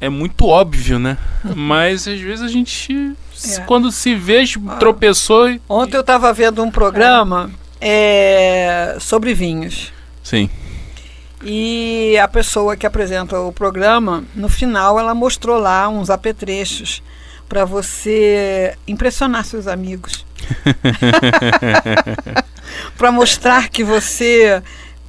é 0.00 0.08
muito 0.08 0.46
óbvio, 0.46 0.98
né? 0.98 1.16
Mas 1.56 2.06
às 2.06 2.20
vezes 2.20 2.44
a 2.44 2.48
gente, 2.48 3.12
é. 3.48 3.60
quando 3.60 3.90
se 3.90 4.14
vê, 4.14 4.44
tropeçou. 4.78 5.50
E... 5.50 5.60
Ontem 5.68 5.96
eu 5.96 6.02
estava 6.02 6.32
vendo 6.32 6.62
um 6.62 6.70
programa 6.70 7.50
é, 7.50 7.65
sobre 9.00 9.34
vinhos. 9.34 9.92
Sim. 10.22 10.48
E 11.44 12.16
a 12.18 12.26
pessoa 12.26 12.76
que 12.76 12.86
apresenta 12.86 13.38
o 13.38 13.52
programa, 13.52 14.24
no 14.34 14.48
final, 14.48 14.98
ela 14.98 15.14
mostrou 15.14 15.58
lá 15.58 15.88
uns 15.88 16.10
apetrechos 16.10 17.02
para 17.48 17.64
você 17.64 18.76
impressionar 18.88 19.44
seus 19.44 19.66
amigos. 19.66 20.24
para 22.96 23.12
mostrar 23.12 23.68
que 23.68 23.84
você 23.84 24.62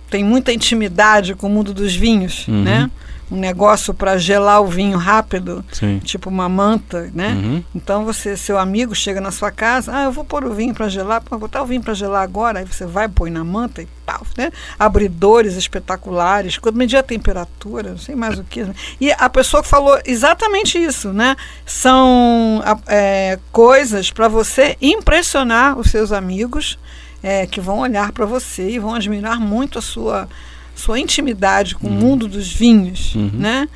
tem 0.10 0.24
muita 0.24 0.52
intimidade 0.52 1.36
com 1.36 1.48
o 1.48 1.50
mundo 1.50 1.74
dos 1.74 1.96
vinhos, 1.96 2.48
uhum. 2.48 2.64
né? 2.64 2.90
Um 3.30 3.36
negócio 3.36 3.94
para 3.94 4.18
gelar 4.18 4.62
o 4.62 4.68
vinho 4.68 4.98
rápido, 4.98 5.64
Sim. 5.72 6.00
tipo 6.00 6.30
uma 6.30 6.48
manta, 6.48 7.10
né? 7.14 7.34
Uhum. 7.34 7.64
Então 7.76 8.06
você, 8.06 8.38
seu 8.38 8.58
amigo 8.58 8.96
chega 8.96 9.20
na 9.20 9.32
sua 9.32 9.52
casa, 9.52 9.92
ah, 9.94 10.04
eu 10.06 10.12
vou 10.12 10.24
pôr 10.24 10.46
o 10.46 10.54
vinho 10.54 10.74
para 10.74 10.88
gelar, 10.88 11.22
vou 11.30 11.38
botar 11.38 11.62
o 11.62 11.66
vinho 11.66 11.82
para 11.82 11.94
gelar 11.94 12.24
agora, 12.24 12.60
aí 12.60 12.66
você 12.66 12.86
vai 12.86 13.08
põe 13.10 13.30
na 13.30 13.44
manta 13.44 13.82
e 13.82 13.88
pau, 14.06 14.26
né? 14.38 14.52
Abridores 14.80 15.56
espetaculares, 15.56 16.58
quando 16.58 16.78
medir 16.78 16.98
a 16.98 17.04
temperatura, 17.04 17.92
não 17.92 17.98
sei 17.98 18.16
mais 18.16 18.40
o 18.40 18.44
que. 18.44 18.64
Né? 18.64 18.74
E 19.00 19.12
a 19.12 19.30
pessoa 19.30 19.62
que 19.62 19.68
falou 19.68 20.00
exatamente 20.06 20.82
isso, 20.82 21.12
né? 21.12 21.36
São 21.66 22.64
é, 22.88 23.38
coisas 23.52 24.10
para 24.10 24.30
você 24.30 24.78
impressionar 24.82 25.78
os 25.78 25.92
seus 25.92 26.12
amigos. 26.12 26.80
É, 27.24 27.48
que 27.48 27.60
vão 27.60 27.80
olhar 27.80 28.12
para 28.12 28.28
você 28.28 28.70
e 28.70 28.78
vão 28.78 28.94
admirar 28.94 29.40
muito 29.40 29.80
a 29.80 29.82
sua 29.82 30.30
sua 30.78 31.00
intimidade 31.00 31.76
com 31.76 31.88
uhum. 31.88 31.98
o 31.98 32.02
mundo 32.02 32.28
dos 32.28 32.52
vinhos, 32.52 33.16
uhum. 33.16 33.32
né? 33.34 33.68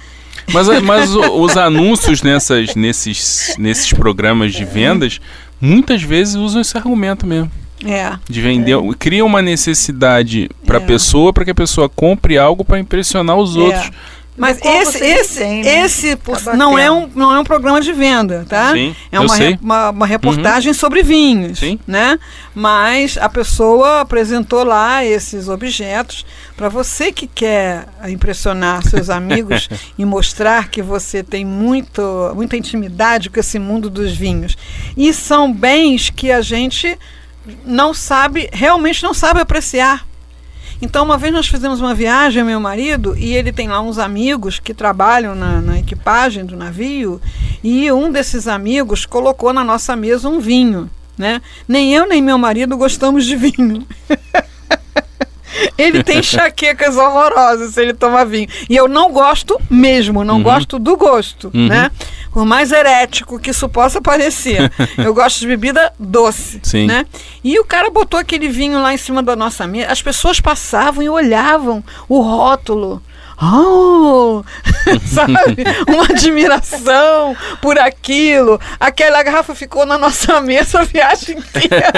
Mas, 0.54 0.68
mas 0.82 1.16
os 1.16 1.58
anúncios 1.58 2.22
nessas, 2.22 2.76
nesses, 2.76 3.56
nesses 3.58 3.92
programas 3.92 4.54
de 4.54 4.64
vendas 4.64 5.20
muitas 5.60 6.02
vezes 6.02 6.36
usam 6.36 6.62
esse 6.62 6.78
argumento 6.78 7.26
mesmo. 7.26 7.52
É. 7.84 8.14
De 8.30 8.42
vender, 8.42 8.78
é. 8.78 8.94
cria 8.98 9.26
uma 9.26 9.42
necessidade 9.42 10.50
para 10.66 10.78
a 10.78 10.82
é. 10.82 10.86
pessoa 10.86 11.34
para 11.34 11.44
que 11.44 11.52
a 11.52 11.56
pessoa 11.56 11.90
compre 11.90 12.38
algo 12.38 12.64
para 12.64 12.80
impressionar 12.80 13.38
os 13.38 13.56
é. 13.56 13.90
Mas 14.42 14.60
esse, 14.60 14.98
esse, 15.06 15.40
tem, 15.40 15.64
né? 15.64 15.86
esse 15.86 16.16
tá 16.16 16.56
não, 16.56 16.76
é 16.78 16.90
um, 16.90 17.08
não 17.14 17.32
é 17.32 17.40
um 17.40 17.44
programa 17.44 17.80
de 17.80 17.94
venda, 17.94 18.44
tá? 18.50 18.72
Sim, 18.72 18.96
é 19.12 19.20
uma, 19.20 19.36
re, 19.36 19.60
uma, 19.62 19.90
uma, 19.92 20.06
reportagem 20.08 20.72
uhum. 20.72 20.78
sobre 20.78 21.04
vinhos, 21.04 21.60
Sim. 21.60 21.80
né? 21.86 22.18
Mas 22.56 23.20
a 23.20 23.30
pessoa 23.30 24.02
apresentou 24.02 24.64
lá 24.64 25.06
esses 25.06 25.48
objetos 25.48 26.26
para 26.58 26.70
você 26.70 27.12
que 27.12 27.28
quer 27.28 27.88
impressionar 28.08 28.82
seus 28.82 29.12
amigos 29.12 29.70
e 29.96 30.04
mostrar 30.04 30.70
que 30.70 30.82
você 30.82 31.22
tem 31.22 31.46
muito, 31.46 32.02
muita 32.34 32.58
intimidade 32.58 33.30
com 33.30 33.40
esse 33.40 33.60
mundo 33.60 33.92
dos 33.92 34.12
vinhos. 34.12 34.58
E 34.98 35.14
são 35.14 35.54
bens 35.54 36.10
que 36.10 36.32
a 36.32 36.42
gente 36.42 36.98
não 37.64 37.94
sabe, 37.94 38.50
realmente 38.52 39.04
não 39.04 39.14
sabe 39.14 39.40
apreciar. 39.40 40.04
Então, 40.82 41.06
uma 41.06 41.18
vez 41.18 41.34
nós 41.34 41.48
fizemos 41.48 41.80
uma 41.80 41.94
viagem, 41.94 42.44
meu 42.44 42.60
marido, 42.60 43.16
e 43.18 43.34
ele 43.36 43.52
tem 43.52 43.68
lá 43.68 43.80
uns 43.82 44.00
amigos 44.00 44.60
que 44.60 44.74
trabalham 44.74 45.36
na, 45.36 45.62
na 45.62 45.80
equipagem 45.80 46.46
do 46.46 46.56
navio, 46.56 47.22
e 47.64 47.92
um 47.92 48.12
desses 48.12 48.48
amigos 48.48 49.06
colocou 49.06 49.54
na 49.54 49.64
nossa 49.64 49.96
mesa 49.96 50.28
um 50.28 50.40
vinho. 50.40 50.90
Né? 51.18 51.42
Nem 51.68 51.94
eu 51.94 52.08
nem 52.08 52.22
meu 52.22 52.38
marido 52.38 52.76
gostamos 52.76 53.26
de 53.26 53.36
vinho. 53.36 53.86
ele 55.78 56.04
tem 56.04 56.18
enxaquecas 56.20 56.98
horrorosas 56.98 57.74
se 57.74 57.82
ele 57.82 57.94
toma 57.94 58.26
vinho. 58.26 58.48
E 58.70 58.76
eu 58.76 58.88
não 58.88 59.12
gosto 59.12 59.60
mesmo, 59.70 60.24
não 60.24 60.38
uhum. 60.38 60.44
gosto 60.44 60.80
do 60.80 60.98
gosto, 60.98 61.52
uhum. 61.54 61.68
né? 61.68 61.92
Por 62.32 62.46
mais 62.46 62.72
herético 62.72 63.40
que 63.40 63.50
isso 63.50 63.68
possa 63.68 64.02
parecer. 64.02 64.72
eu 64.98 65.14
gosto 65.14 65.40
de 65.40 65.48
bebida 65.48 65.94
doce, 66.00 66.60
Sim. 66.64 66.88
né? 66.88 67.06
E 67.44 67.60
o 67.60 67.66
cara 67.66 67.90
botou 67.90 68.20
aquele 68.20 68.48
vinho 68.48 68.82
lá 68.82 68.94
em 68.94 68.98
cima 68.98 69.22
da 69.22 69.36
nossa 69.36 69.68
mesa. 69.68 69.92
As 69.92 70.02
pessoas 70.02 70.40
passavam 70.40 71.04
e 71.04 71.10
olhavam 71.10 71.84
o 72.08 72.22
rótulo 72.22 73.02
oh, 73.42 74.44
sabe? 75.06 75.64
Uma 75.88 76.06
admiração 76.06 77.36
por 77.62 77.80
aquilo. 77.80 78.60
Aquela 78.80 79.24
garrafa 79.24 79.56
ficou 79.56 79.86
na 79.86 79.98
nossa 79.98 80.40
mesa 80.42 80.82
a 80.82 80.84
viagem 80.84 81.38
inteira. 81.38 81.92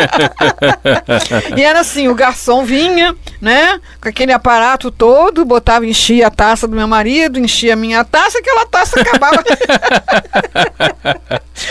e 1.55 1.63
era 1.63 1.81
assim, 1.81 2.07
o 2.07 2.15
garçom 2.15 2.63
vinha, 2.63 3.15
né? 3.41 3.79
Com 4.01 4.09
aquele 4.09 4.31
aparato 4.31 4.89
todo, 4.91 5.45
botava, 5.45 5.85
enchia 5.85 6.27
a 6.27 6.31
taça 6.31 6.67
do 6.67 6.75
meu 6.75 6.87
marido, 6.87 7.39
enchia 7.39 7.73
a 7.73 7.77
minha 7.77 8.03
taça, 8.03 8.39
aquela 8.39 8.65
taça 8.65 8.99
acabava. 8.99 9.43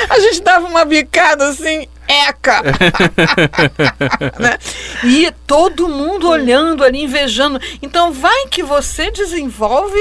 a 0.09 0.21
gente 0.21 0.43
dava 0.43 0.67
uma 0.67 0.85
bicada 0.85 1.49
assim, 1.49 1.89
eca! 2.29 2.63
né? 4.39 4.59
E 5.05 5.33
todo 5.47 5.89
mundo 5.89 6.29
olhando 6.29 6.85
ali, 6.85 7.03
invejando. 7.03 7.61
Então, 7.81 8.13
vai 8.13 8.47
que 8.49 8.63
você 8.63 9.11
desenvolve 9.11 9.99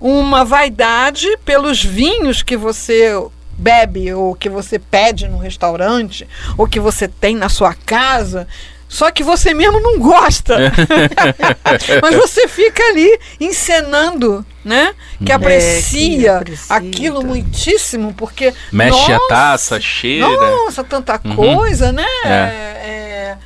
uma 0.00 0.44
vaidade 0.44 1.26
pelos 1.44 1.82
vinhos 1.82 2.42
que 2.42 2.56
você 2.56 3.12
bebe, 3.58 4.14
ou 4.14 4.34
que 4.34 4.48
você 4.48 4.78
pede 4.78 5.26
no 5.26 5.38
restaurante, 5.38 6.28
ou 6.56 6.68
que 6.68 6.78
você 6.78 7.08
tem 7.08 7.34
na 7.34 7.48
sua 7.48 7.74
casa. 7.74 8.46
Só 8.88 9.10
que 9.10 9.22
você 9.22 9.52
mesmo 9.52 9.80
não 9.80 9.98
gosta. 9.98 10.56
Mas 12.00 12.14
você 12.14 12.48
fica 12.48 12.82
ali 12.84 13.18
encenando, 13.38 14.44
né? 14.64 14.94
Que 15.24 15.30
aprecia, 15.30 16.30
é, 16.30 16.44
que 16.44 16.52
aprecia 16.52 16.76
aquilo 16.76 17.22
muitíssimo, 17.22 18.14
porque. 18.14 18.54
Mexe 18.72 18.90
nossa, 18.90 19.16
a 19.16 19.28
taça, 19.28 19.80
cheira. 19.80 20.26
Nossa, 20.26 20.82
tanta 20.82 21.20
uhum. 21.22 21.36
coisa, 21.36 21.92
né? 21.92 22.06
É. 22.24 22.28
É, 22.30 23.36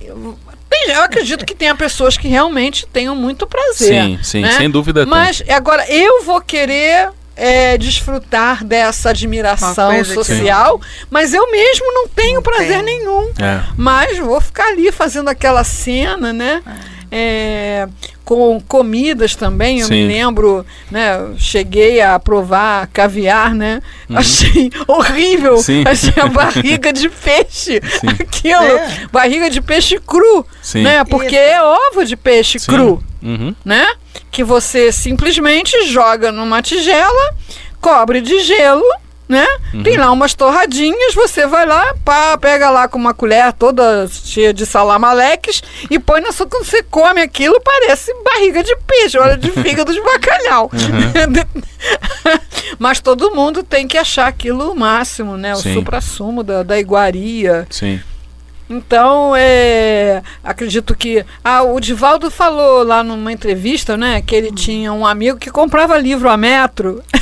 eu, 0.00 0.38
eu 0.88 1.02
acredito 1.02 1.44
que 1.44 1.54
tenha 1.54 1.74
pessoas 1.74 2.16
que 2.16 2.26
realmente 2.26 2.86
tenham 2.86 3.14
muito 3.14 3.46
prazer. 3.46 4.02
Sim, 4.02 4.18
sim, 4.22 4.40
né? 4.40 4.52
sem 4.52 4.70
dúvida. 4.70 5.04
Mas 5.04 5.38
tem. 5.42 5.54
agora 5.54 5.84
eu 5.90 6.24
vou 6.24 6.40
querer 6.40 7.10
é, 7.38 7.78
desfrutar 7.78 8.64
dessa 8.64 9.10
admiração 9.10 10.04
social, 10.04 10.78
que... 10.80 10.86
mas 11.08 11.32
eu 11.32 11.50
mesmo 11.50 11.86
não 11.94 12.08
tenho 12.08 12.34
não 12.34 12.42
prazer 12.42 12.82
tem. 12.82 12.98
nenhum. 12.98 13.30
É. 13.38 13.62
Mas 13.76 14.18
vou 14.18 14.40
ficar 14.40 14.64
ali 14.66 14.90
fazendo 14.90 15.28
aquela 15.28 15.62
cena, 15.62 16.32
né? 16.32 16.60
É, 17.10 17.88
com 18.28 18.60
comidas 18.60 19.34
também, 19.34 19.80
eu 19.80 19.86
Sim. 19.86 19.94
me 19.94 20.06
lembro, 20.06 20.66
né? 20.90 21.30
Cheguei 21.38 22.02
a 22.02 22.18
provar 22.18 22.86
caviar, 22.88 23.54
né? 23.54 23.80
Uhum. 24.06 24.18
Achei 24.18 24.70
horrível, 24.86 25.56
Sim. 25.56 25.82
achei 25.86 26.12
a 26.22 26.26
barriga 26.26 26.92
de 26.92 27.08
peixe, 27.24 27.80
Sim. 27.80 28.08
aquilo, 28.20 28.62
é. 28.62 29.06
barriga 29.10 29.48
de 29.48 29.62
peixe 29.62 29.98
cru, 29.98 30.44
né? 30.74 31.02
Porque 31.04 31.36
é 31.36 31.58
ovo 31.62 32.04
de 32.04 32.16
peixe 32.16 32.58
cru, 32.60 33.02
uhum. 33.22 33.54
né? 33.64 33.86
que 34.30 34.44
você 34.44 34.92
simplesmente 34.92 35.86
joga 35.86 36.30
numa 36.30 36.60
tigela, 36.60 37.34
cobre 37.80 38.20
de 38.20 38.40
gelo, 38.40 38.84
né? 39.28 39.46
Uhum. 39.74 39.82
Tem 39.82 39.96
lá 39.96 40.10
umas 40.10 40.34
torradinhas, 40.34 41.14
você 41.14 41.46
vai 41.46 41.66
lá, 41.66 41.94
pá, 42.04 42.36
pega 42.38 42.70
lá 42.70 42.88
com 42.88 42.98
uma 42.98 43.12
colher 43.12 43.52
toda 43.52 44.08
cheia 44.08 44.52
de 44.54 44.64
salamaleques 44.64 45.62
e 45.90 45.98
põe 45.98 46.20
na 46.20 46.32
sua. 46.32 46.46
Quando 46.46 46.64
você 46.64 46.82
come 46.82 47.20
aquilo, 47.20 47.60
parece 47.60 48.12
barriga 48.24 48.62
de 48.62 48.74
peixe, 48.86 49.18
olha 49.18 49.36
de 49.36 49.50
fígado 49.50 49.92
de 49.92 50.00
bacalhau. 50.00 50.70
Uhum. 50.72 51.68
Mas 52.78 53.00
todo 53.00 53.34
mundo 53.34 53.62
tem 53.62 53.86
que 53.86 53.98
achar 53.98 54.26
aquilo 54.26 54.72
o 54.72 54.76
máximo, 54.76 55.36
né? 55.36 55.54
O 55.54 55.58
supra-sumo 55.58 56.42
da, 56.42 56.62
da 56.62 56.78
iguaria. 56.78 57.66
Sim. 57.70 58.00
Então, 58.70 59.34
é, 59.34 60.22
acredito 60.44 60.94
que. 60.94 61.24
Ah, 61.42 61.62
o 61.62 61.80
Divaldo 61.80 62.30
falou 62.30 62.82
lá 62.82 63.02
numa 63.02 63.32
entrevista, 63.32 63.96
né, 63.96 64.20
que 64.20 64.34
ele 64.34 64.52
tinha 64.52 64.92
um 64.92 65.06
amigo 65.06 65.38
que 65.38 65.50
comprava 65.50 65.96
livro 65.96 66.28
a 66.28 66.36
metro. 66.36 67.02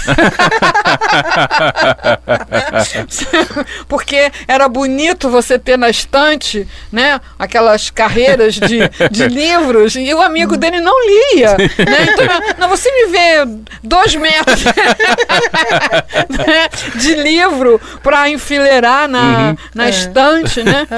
Porque 3.89 4.33
era 4.49 4.69
bonito 4.69 5.31
você 5.31 5.57
ter 5.59 5.79
na 5.79 5.89
estante, 5.89 6.67
né, 6.91 7.21
aquelas 7.39 7.91
carreiras 7.91 8.55
de, 8.55 8.81
de 9.11 9.29
livros, 9.29 9.95
e 9.95 10.13
o 10.13 10.21
amigo 10.21 10.57
dele 10.57 10.81
não 10.81 10.97
lia. 11.07 11.57
Né? 11.57 12.09
Então, 12.13 12.27
não, 12.59 12.69
você 12.69 12.91
me 12.91 13.07
vê 13.13 13.47
dois 13.83 14.17
metros 14.17 14.65
né, 16.29 16.69
de 16.97 17.15
livro 17.15 17.81
para 18.03 18.29
enfileirar 18.29 19.07
na, 19.09 19.51
uhum. 19.51 19.57
na 19.75 19.87
é. 19.87 19.91
estante, 19.91 20.65
né? 20.65 20.89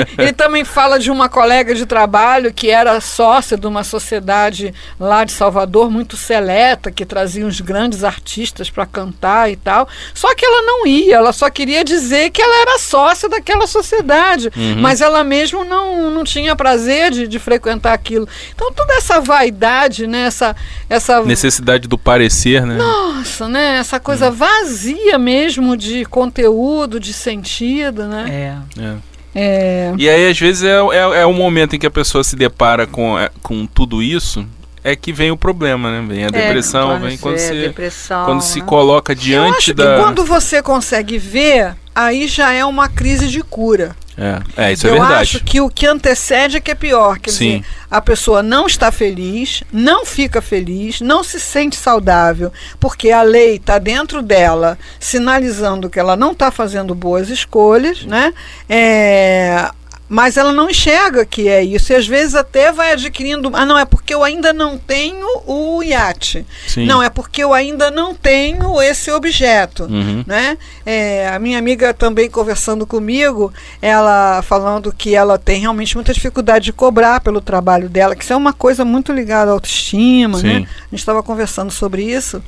Ele 0.18 0.32
também 0.32 0.64
fala 0.64 0.98
de 0.98 1.10
uma 1.10 1.28
colega 1.28 1.74
de 1.74 1.86
trabalho 1.86 2.52
que 2.52 2.70
era 2.70 3.00
sócia 3.00 3.56
de 3.56 3.66
uma 3.66 3.84
sociedade 3.84 4.74
lá 4.98 5.24
de 5.24 5.32
Salvador, 5.32 5.90
muito 5.90 6.16
seleta, 6.16 6.90
que 6.90 7.04
trazia 7.04 7.46
uns 7.46 7.60
grandes 7.60 8.04
artistas 8.04 8.70
para 8.70 8.86
cantar 8.86 9.50
e 9.50 9.56
tal. 9.56 9.88
Só 10.14 10.34
que 10.34 10.44
ela 10.44 10.62
não 10.62 10.86
ia, 10.86 11.16
ela 11.16 11.32
só 11.32 11.50
queria 11.50 11.84
dizer 11.84 12.30
que 12.30 12.40
ela 12.40 12.62
era 12.62 12.78
sócia 12.78 13.28
daquela 13.28 13.66
sociedade, 13.66 14.50
uhum. 14.56 14.80
mas 14.80 15.00
ela 15.00 15.22
mesmo 15.24 15.64
não, 15.64 16.10
não 16.10 16.24
tinha 16.24 16.56
prazer 16.56 17.10
de, 17.10 17.28
de 17.28 17.38
frequentar 17.38 17.92
aquilo. 17.92 18.28
Então 18.54 18.72
toda 18.72 18.94
essa 18.94 19.20
vaidade, 19.20 20.06
né, 20.06 20.26
essa, 20.26 20.54
essa 20.88 21.22
necessidade 21.22 21.88
do 21.88 21.98
parecer, 21.98 22.64
né? 22.64 22.76
Nossa, 22.76 23.48
né, 23.48 23.78
essa 23.78 23.98
coisa 24.00 24.28
uhum. 24.28 24.36
vazia 24.36 25.18
mesmo 25.18 25.76
de 25.76 26.04
conteúdo, 26.04 26.98
de 26.98 27.12
sentido, 27.12 28.04
né? 28.04 28.62
É. 28.78 28.82
é. 28.82 29.11
É... 29.34 29.92
E 29.96 30.08
aí, 30.08 30.28
às 30.28 30.38
vezes, 30.38 30.62
é, 30.62 30.76
é, 30.76 31.22
é 31.22 31.26
o 31.26 31.32
momento 31.32 31.74
em 31.74 31.78
que 31.78 31.86
a 31.86 31.90
pessoa 31.90 32.22
se 32.22 32.36
depara 32.36 32.86
com, 32.86 33.18
é, 33.18 33.30
com 33.42 33.66
tudo 33.66 34.02
isso, 34.02 34.46
é 34.84 34.96
que 34.96 35.12
vem 35.12 35.30
o 35.30 35.36
problema, 35.36 35.90
né? 35.90 36.04
Vem 36.06 36.24
a 36.24 36.28
é, 36.28 36.30
depressão, 36.30 37.00
vem 37.00 37.16
quando, 37.16 37.38
se, 37.38 37.52
depressão, 37.52 38.24
quando 38.24 38.40
né? 38.40 38.46
se 38.46 38.60
coloca 38.60 39.14
diante 39.14 39.72
da. 39.72 39.96
Que 39.96 40.02
quando 40.02 40.24
você 40.24 40.62
consegue 40.62 41.18
ver, 41.18 41.76
aí 41.94 42.26
já 42.26 42.52
é 42.52 42.64
uma 42.64 42.88
crise 42.88 43.28
de 43.28 43.42
cura. 43.42 43.94
É, 44.16 44.66
é 44.68 44.72
isso 44.72 44.86
é 44.86 44.90
verdade. 44.90 45.12
Eu 45.12 45.18
acho 45.18 45.44
que 45.44 45.60
o 45.60 45.70
que 45.70 45.86
antecede 45.86 46.56
é 46.56 46.60
que 46.60 46.70
é 46.70 46.74
pior. 46.74 47.18
Quer 47.18 47.30
Sim. 47.30 47.60
dizer, 47.60 47.64
a 47.90 48.00
pessoa 48.00 48.42
não 48.42 48.66
está 48.66 48.92
feliz, 48.92 49.62
não 49.72 50.04
fica 50.04 50.42
feliz, 50.42 51.00
não 51.00 51.24
se 51.24 51.40
sente 51.40 51.76
saudável, 51.76 52.52
porque 52.78 53.10
a 53.10 53.22
lei 53.22 53.56
está 53.56 53.78
dentro 53.78 54.22
dela, 54.22 54.78
sinalizando 55.00 55.88
que 55.88 55.98
ela 55.98 56.16
não 56.16 56.32
está 56.32 56.50
fazendo 56.50 56.94
boas 56.94 57.30
escolhas, 57.30 58.04
né? 58.04 58.34
É, 58.68 59.70
mas 60.08 60.36
ela 60.36 60.52
não 60.52 60.68
enxerga 60.68 61.24
que 61.24 61.48
é 61.48 61.62
isso 61.64 61.92
e 61.92 61.96
às 61.96 62.06
vezes 62.06 62.34
até 62.34 62.70
vai 62.70 62.92
adquirindo 62.92 63.50
ah 63.54 63.64
não 63.64 63.78
é 63.78 63.84
porque 63.84 64.12
eu 64.12 64.22
ainda 64.22 64.52
não 64.52 64.76
tenho 64.76 65.26
o 65.46 65.82
iate 65.82 66.46
Sim. 66.66 66.84
não 66.84 67.02
é 67.02 67.08
porque 67.08 67.42
eu 67.42 67.54
ainda 67.54 67.90
não 67.90 68.14
tenho 68.14 68.80
esse 68.82 69.10
objeto 69.10 69.84
uhum. 69.84 70.22
né 70.26 70.58
é, 70.84 71.28
a 71.28 71.38
minha 71.38 71.58
amiga 71.58 71.94
também 71.94 72.28
conversando 72.28 72.86
comigo 72.86 73.52
ela 73.80 74.42
falando 74.42 74.92
que 74.92 75.14
ela 75.14 75.38
tem 75.38 75.60
realmente 75.60 75.94
muita 75.94 76.12
dificuldade 76.12 76.66
de 76.66 76.72
cobrar 76.72 77.20
pelo 77.20 77.40
trabalho 77.40 77.88
dela 77.88 78.14
que 78.14 78.22
isso 78.22 78.32
é 78.32 78.36
uma 78.36 78.52
coisa 78.52 78.84
muito 78.84 79.12
ligada 79.12 79.50
à 79.50 79.54
autoestima 79.54 80.38
né? 80.38 80.42
Sim. 80.42 80.60
né 80.60 80.68
a 80.80 80.90
gente 80.90 81.00
estava 81.00 81.22
conversando 81.22 81.70
sobre 81.70 82.02
isso 82.04 82.42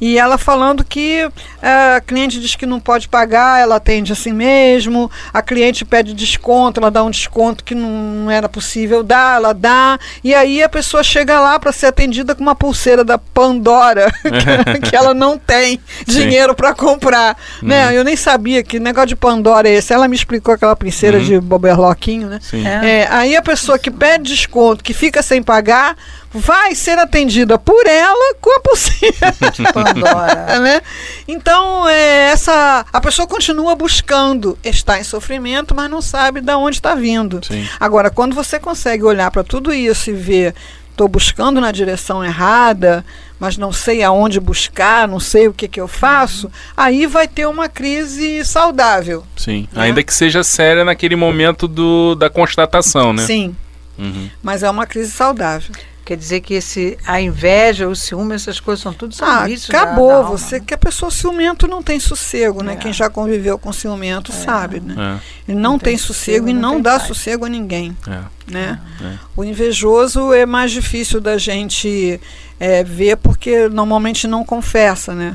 e 0.00 0.18
ela 0.18 0.38
falando 0.38 0.84
que 0.84 1.28
é, 1.62 1.96
a 1.96 2.00
cliente 2.00 2.40
diz 2.40 2.54
que 2.54 2.66
não 2.66 2.80
pode 2.80 3.08
pagar, 3.08 3.60
ela 3.60 3.76
atende 3.76 4.12
assim 4.12 4.32
mesmo, 4.32 5.10
a 5.32 5.42
cliente 5.42 5.84
pede 5.84 6.14
desconto, 6.14 6.80
ela 6.80 6.90
dá 6.90 7.02
um 7.02 7.10
desconto 7.10 7.64
que 7.64 7.74
não 7.74 8.30
era 8.30 8.48
possível 8.48 9.02
dar, 9.02 9.36
ela 9.36 9.52
dá, 9.52 9.98
e 10.22 10.34
aí 10.34 10.62
a 10.62 10.68
pessoa 10.68 11.02
chega 11.02 11.40
lá 11.40 11.58
para 11.58 11.72
ser 11.72 11.86
atendida 11.86 12.34
com 12.34 12.42
uma 12.42 12.54
pulseira 12.54 13.04
da 13.04 13.18
Pandora, 13.18 14.12
que, 14.22 14.80
que 14.90 14.96
ela 14.96 15.14
não 15.14 15.38
tem 15.38 15.80
dinheiro 16.06 16.54
para 16.54 16.74
comprar. 16.74 17.36
Uhum. 17.62 17.68
Né? 17.68 17.96
Eu 17.96 18.04
nem 18.04 18.16
sabia 18.16 18.62
que 18.62 18.78
negócio 18.78 19.08
de 19.08 19.16
Pandora 19.16 19.68
é 19.68 19.72
esse. 19.72 19.92
Ela 19.92 20.08
me 20.08 20.16
explicou 20.16 20.54
aquela 20.54 20.76
pulseira 20.76 21.18
uhum. 21.18 21.24
de 21.24 21.40
boberloquinho, 21.40 22.28
né? 22.28 22.38
É. 22.52 23.00
É, 23.00 23.08
aí 23.10 23.36
a 23.36 23.42
pessoa 23.42 23.78
que 23.78 23.90
pede 23.90 24.30
desconto, 24.30 24.82
que 24.82 24.92
fica 24.92 25.22
sem 25.22 25.42
pagar, 25.42 25.96
vai 26.32 26.74
ser 26.74 26.98
atendida 26.98 27.58
por 27.58 27.86
ela 27.86 28.34
com 28.40 28.50
a 28.56 28.60
pulseira 28.60 29.34
Pandora. 29.94 30.60
né? 30.60 30.82
Então, 31.26 31.88
é, 31.88 32.30
essa, 32.30 32.84
a 32.92 33.00
pessoa 33.00 33.26
continua 33.26 33.74
buscando, 33.74 34.58
está 34.64 34.98
em 34.98 35.04
sofrimento, 35.04 35.74
mas 35.74 35.90
não 35.90 36.02
sabe 36.02 36.40
de 36.40 36.52
onde 36.52 36.76
está 36.76 36.94
vindo. 36.94 37.40
Sim. 37.44 37.66
Agora, 37.78 38.10
quando 38.10 38.34
você 38.34 38.58
consegue 38.58 39.04
olhar 39.04 39.30
para 39.30 39.44
tudo 39.44 39.72
isso 39.72 40.10
e 40.10 40.14
ver, 40.14 40.54
estou 40.98 41.06
buscando 41.06 41.60
na 41.60 41.70
direção 41.70 42.24
errada, 42.24 43.04
mas 43.38 43.56
não 43.56 43.72
sei 43.72 44.02
aonde 44.02 44.40
buscar, 44.40 45.06
não 45.06 45.20
sei 45.20 45.46
o 45.46 45.54
que, 45.54 45.68
que 45.68 45.80
eu 45.80 45.86
faço, 45.86 46.50
aí 46.76 47.06
vai 47.06 47.28
ter 47.28 47.46
uma 47.46 47.68
crise 47.68 48.44
saudável. 48.44 49.24
Sim, 49.36 49.68
né? 49.72 49.84
ainda 49.84 50.02
que 50.02 50.12
seja 50.12 50.42
séria 50.42 50.84
naquele 50.84 51.14
momento 51.14 51.68
do, 51.68 52.16
da 52.16 52.28
constatação, 52.28 53.12
né? 53.12 53.24
Sim. 53.24 53.54
Uhum. 53.96 54.28
Mas 54.42 54.64
é 54.64 54.70
uma 54.70 54.86
crise 54.86 55.12
saudável. 55.12 55.72
Quer 56.08 56.16
dizer 56.16 56.40
que 56.40 56.54
esse, 56.54 56.96
a 57.06 57.20
inveja, 57.20 57.86
o 57.86 57.94
ciúme, 57.94 58.34
essas 58.34 58.58
coisas 58.58 58.82
são 58.82 58.94
tudo 58.94 59.14
ah, 59.20 59.44
Acabou. 59.44 60.08
Da, 60.08 60.22
da 60.22 60.28
você 60.30 60.58
que 60.58 60.72
a 60.72 60.78
pessoa 60.78 61.10
ciumento 61.10 61.68
não 61.68 61.82
tem 61.82 62.00
sossego, 62.00 62.62
né? 62.62 62.72
É. 62.72 62.76
Quem 62.76 62.94
já 62.94 63.10
conviveu 63.10 63.58
com 63.58 63.70
ciumento 63.74 64.32
é. 64.32 64.34
sabe, 64.34 64.80
né? 64.80 64.94
É. 64.96 65.50
Ele 65.50 65.60
não, 65.60 65.72
não 65.72 65.78
tem, 65.78 65.90
tem, 65.90 65.98
sossego, 65.98 66.46
sossego 66.46 66.48
e 66.48 66.54
não, 66.54 66.76
não 66.76 66.80
dá 66.80 66.92
paz. 66.92 67.08
sossego 67.08 67.44
a 67.44 67.48
ninguém. 67.50 67.94
É. 68.06 68.20
Né? 68.50 68.80
É. 69.02 69.18
O 69.36 69.44
invejoso 69.44 70.32
é 70.32 70.46
mais 70.46 70.70
difícil 70.70 71.20
da 71.20 71.36
gente 71.36 72.18
é, 72.58 72.82
ver 72.82 73.18
porque 73.18 73.68
normalmente 73.68 74.26
não 74.26 74.42
confessa, 74.46 75.14
né? 75.14 75.34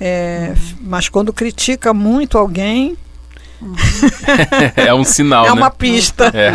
É. 0.00 0.54
Mas 0.80 1.10
quando 1.10 1.30
critica 1.30 1.92
muito 1.92 2.38
alguém, 2.38 2.96
é 4.76 4.92
um 4.92 5.04
sinal. 5.04 5.44
É 5.44 5.48
né? 5.48 5.52
uma 5.54 5.70
pista. 5.70 6.32
É. 6.34 6.52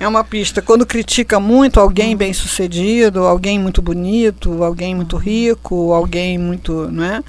é 0.00 0.08
uma 0.08 0.24
pista. 0.24 0.60
Quando 0.60 0.84
critica 0.84 1.38
muito 1.38 1.78
alguém 1.78 2.16
bem 2.16 2.32
sucedido, 2.32 3.24
alguém 3.24 3.58
muito 3.58 3.80
bonito, 3.80 4.62
alguém 4.62 4.94
muito 4.94 5.16
rico, 5.16 5.92
alguém 5.92 6.38
muito. 6.38 6.88
Não 6.90 7.04
é? 7.04 7.22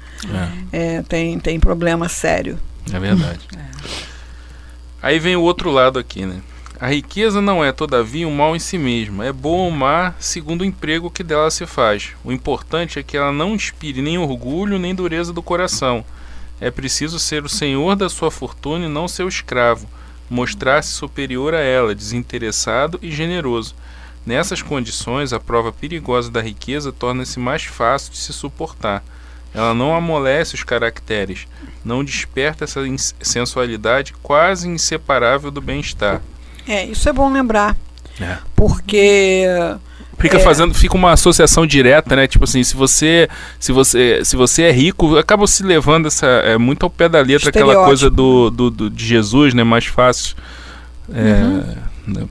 é. 0.72 0.94
é 0.96 1.02
tem, 1.02 1.38
tem 1.38 1.60
problema 1.60 2.08
sério. 2.08 2.58
É 2.92 2.98
verdade. 2.98 3.40
É. 3.56 3.68
Aí 5.00 5.20
vem 5.20 5.36
o 5.36 5.42
outro 5.42 5.70
lado 5.70 5.96
aqui, 5.96 6.26
né? 6.26 6.40
A 6.80 6.88
riqueza 6.88 7.40
não 7.40 7.64
é, 7.64 7.70
todavia, 7.70 8.26
um 8.26 8.34
mal 8.34 8.56
em 8.56 8.58
si 8.58 8.76
mesma. 8.76 9.24
É 9.24 9.32
boa 9.32 9.64
ou 9.64 9.70
má 9.70 10.12
segundo 10.18 10.62
o 10.62 10.64
emprego 10.64 11.08
que 11.08 11.22
dela 11.22 11.50
se 11.52 11.66
faz. 11.66 12.10
O 12.24 12.32
importante 12.32 12.98
é 12.98 13.02
que 13.02 13.16
ela 13.16 13.30
não 13.30 13.54
inspire 13.54 14.02
nem 14.02 14.18
orgulho 14.18 14.78
nem 14.78 14.94
dureza 14.94 15.32
do 15.32 15.40
coração 15.40 16.04
é 16.60 16.70
preciso 16.70 17.18
ser 17.18 17.44
o 17.44 17.48
senhor 17.48 17.96
da 17.96 18.08
sua 18.08 18.30
fortuna 18.30 18.86
e 18.86 18.88
não 18.88 19.06
seu 19.08 19.28
escravo, 19.28 19.88
mostrar-se 20.28 20.90
superior 20.90 21.54
a 21.54 21.60
ela, 21.60 21.94
desinteressado 21.94 22.98
e 23.02 23.10
generoso. 23.10 23.74
Nessas 24.26 24.60
condições, 24.60 25.32
a 25.32 25.40
prova 25.40 25.72
perigosa 25.72 26.30
da 26.30 26.42
riqueza 26.42 26.92
torna-se 26.92 27.38
mais 27.38 27.64
fácil 27.64 28.12
de 28.12 28.18
se 28.18 28.32
suportar. 28.32 29.02
Ela 29.54 29.72
não 29.72 29.94
amolece 29.94 30.54
os 30.54 30.62
caracteres, 30.62 31.46
não 31.84 32.04
desperta 32.04 32.64
essa 32.64 32.80
sensualidade 33.22 34.12
quase 34.22 34.68
inseparável 34.68 35.50
do 35.50 35.60
bem-estar. 35.60 36.20
É, 36.66 36.84
isso 36.84 37.08
é 37.08 37.12
bom 37.12 37.32
lembrar. 37.32 37.74
É. 38.20 38.36
Porque 38.54 39.46
Fica 40.18 40.36
é. 40.36 40.40
fazendo, 40.40 40.74
fica 40.74 40.96
uma 40.96 41.12
associação 41.12 41.66
direta, 41.66 42.16
né? 42.16 42.26
Tipo 42.26 42.44
assim, 42.44 42.62
se 42.64 42.74
você, 42.74 43.28
se 43.60 43.70
você, 43.70 44.20
se 44.24 44.36
você 44.36 44.62
é 44.62 44.72
rico, 44.72 45.16
acaba 45.16 45.46
se 45.46 45.62
levando 45.62 46.06
essa 46.06 46.26
é 46.26 46.58
muito 46.58 46.82
ao 46.82 46.90
pé 46.90 47.08
da 47.08 47.20
letra 47.20 47.50
aquela 47.50 47.84
coisa 47.84 48.10
do, 48.10 48.50
do, 48.50 48.70
do, 48.70 48.90
de 48.90 49.06
Jesus, 49.06 49.54
né? 49.54 49.62
Mais 49.62 49.86
fácil. 49.86 50.36
É, 51.12 51.42
uhum. 51.42 51.64
né? 52.06 52.22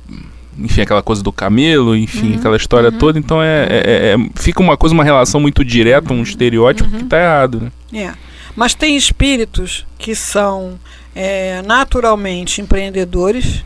enfim, 0.60 0.82
aquela 0.82 1.04
coisa 1.04 1.22
do 1.22 1.32
camelo, 1.32 1.96
enfim, 1.96 2.32
uhum, 2.32 2.40
aquela 2.40 2.58
história 2.58 2.90
uhum, 2.90 2.98
toda. 2.98 3.20
Então 3.20 3.42
é, 3.42 3.68
é, 3.70 4.14
é, 4.14 4.16
fica 4.36 4.62
uma 4.62 4.76
coisa, 4.76 4.94
uma 4.94 5.04
relação 5.04 5.40
muito 5.40 5.64
direta, 5.64 6.14
um 6.14 6.24
estereótipo 6.24 6.90
que 6.90 7.04
está 7.04 7.20
errado. 7.20 7.72
Né? 7.92 8.06
É. 8.06 8.14
Mas 8.56 8.74
tem 8.74 8.98
espíritos 8.98 9.86
que 10.00 10.16
são 10.16 10.80
é, 11.16 11.62
naturalmente 11.62 12.60
empreendedores. 12.60 13.64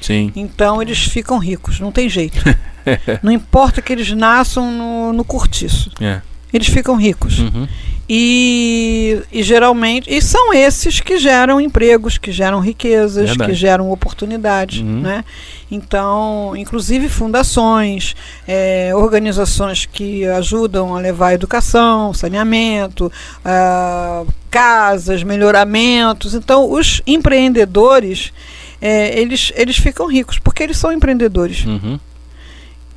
Sim. 0.00 0.32
Então 0.34 0.80
eles 0.80 1.04
ficam 1.04 1.38
ricos, 1.38 1.80
não 1.80 1.92
tem 1.92 2.08
jeito. 2.08 2.42
não 3.22 3.30
importa 3.30 3.82
que 3.82 3.92
eles 3.92 4.10
nasçam 4.12 4.70
no, 4.70 5.12
no 5.12 5.24
cortiço. 5.24 5.90
É. 6.00 6.20
Eles 6.52 6.68
ficam 6.68 6.96
ricos. 6.96 7.38
Uhum. 7.38 7.68
E, 8.12 9.22
e, 9.30 9.40
geralmente 9.40 10.12
e 10.12 10.20
são 10.20 10.52
esses 10.52 10.98
que 10.98 11.16
geram 11.16 11.60
empregos, 11.60 12.18
que 12.18 12.32
geram 12.32 12.58
riquezas, 12.58 13.28
Verdade. 13.28 13.50
que 13.52 13.56
geram 13.56 13.88
oportunidades, 13.88 14.80
uhum. 14.80 15.00
né? 15.00 15.24
Então, 15.70 16.52
inclusive 16.56 17.08
fundações, 17.08 18.16
é, 18.48 18.90
organizações 18.96 19.86
que 19.86 20.26
ajudam 20.26 20.96
a 20.96 20.98
levar 20.98 21.34
educação, 21.34 22.12
saneamento, 22.12 23.06
uh, 23.06 24.26
casas, 24.50 25.22
melhoramentos. 25.22 26.34
Então, 26.34 26.68
os 26.68 27.00
empreendedores 27.06 28.32
é, 28.80 29.18
eles, 29.20 29.52
eles 29.54 29.76
ficam 29.76 30.06
ricos, 30.06 30.38
porque 30.38 30.62
eles 30.62 30.76
são 30.76 30.92
empreendedores. 30.92 31.64
Uhum. 31.64 31.98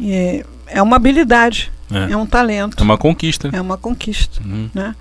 É, 0.01 0.45
é 0.67 0.81
uma 0.81 0.95
habilidade, 0.95 1.71
É. 1.91 2.13
é 2.13 2.17
um 2.17 2.25
talento, 2.25 2.79
É 2.79 2.83
uma 2.83 2.97
conquista. 2.97 3.49
é 3.53 3.61
uma 3.61 3.77
conquista. 3.77 4.41
Uhum. 4.43 4.69
né? 4.73 4.95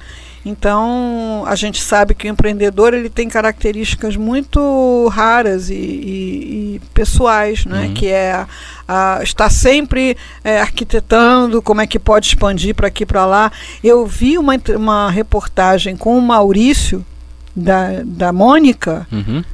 Então 0.44 1.44
a 1.46 1.54
gente 1.54 1.80
sabe 1.80 2.14
que 2.16 2.26
o 2.26 2.30
empreendedor 2.30 2.92
ele 2.94 3.08
tem 3.08 3.28
características 3.28 4.16
muito 4.16 5.06
raras 5.12 5.70
e, 5.70 5.74
e- 5.74 6.74
e 6.76 6.80
pessoais, 6.92 7.64
né? 7.64 7.86
Uhum. 7.86 7.94
Que 7.94 8.08
é 8.08 8.32
a, 8.32 8.48
a- 8.88 9.20
estar 9.22 9.48
sempre 9.50 10.16
é, 10.42 10.60
arquitetando 10.60 11.62
como 11.62 11.80
é 11.80 11.86
que 11.86 11.96
pode 11.98 12.26
expandir 12.26 12.74
para 12.74 12.88
aqui 12.88 13.06
para 13.06 13.24
lá. 13.24 13.52
Eu 13.84 14.04
vi 14.04 14.36
uma, 14.36 14.54
uma 14.76 15.10
reportagem 15.12 15.96
com 15.96 16.18
o 16.18 16.20
Maurício 16.22 17.06
da, 17.54 18.02
da 18.04 18.32
Mônica. 18.32 19.06
Uhum. 19.12 19.44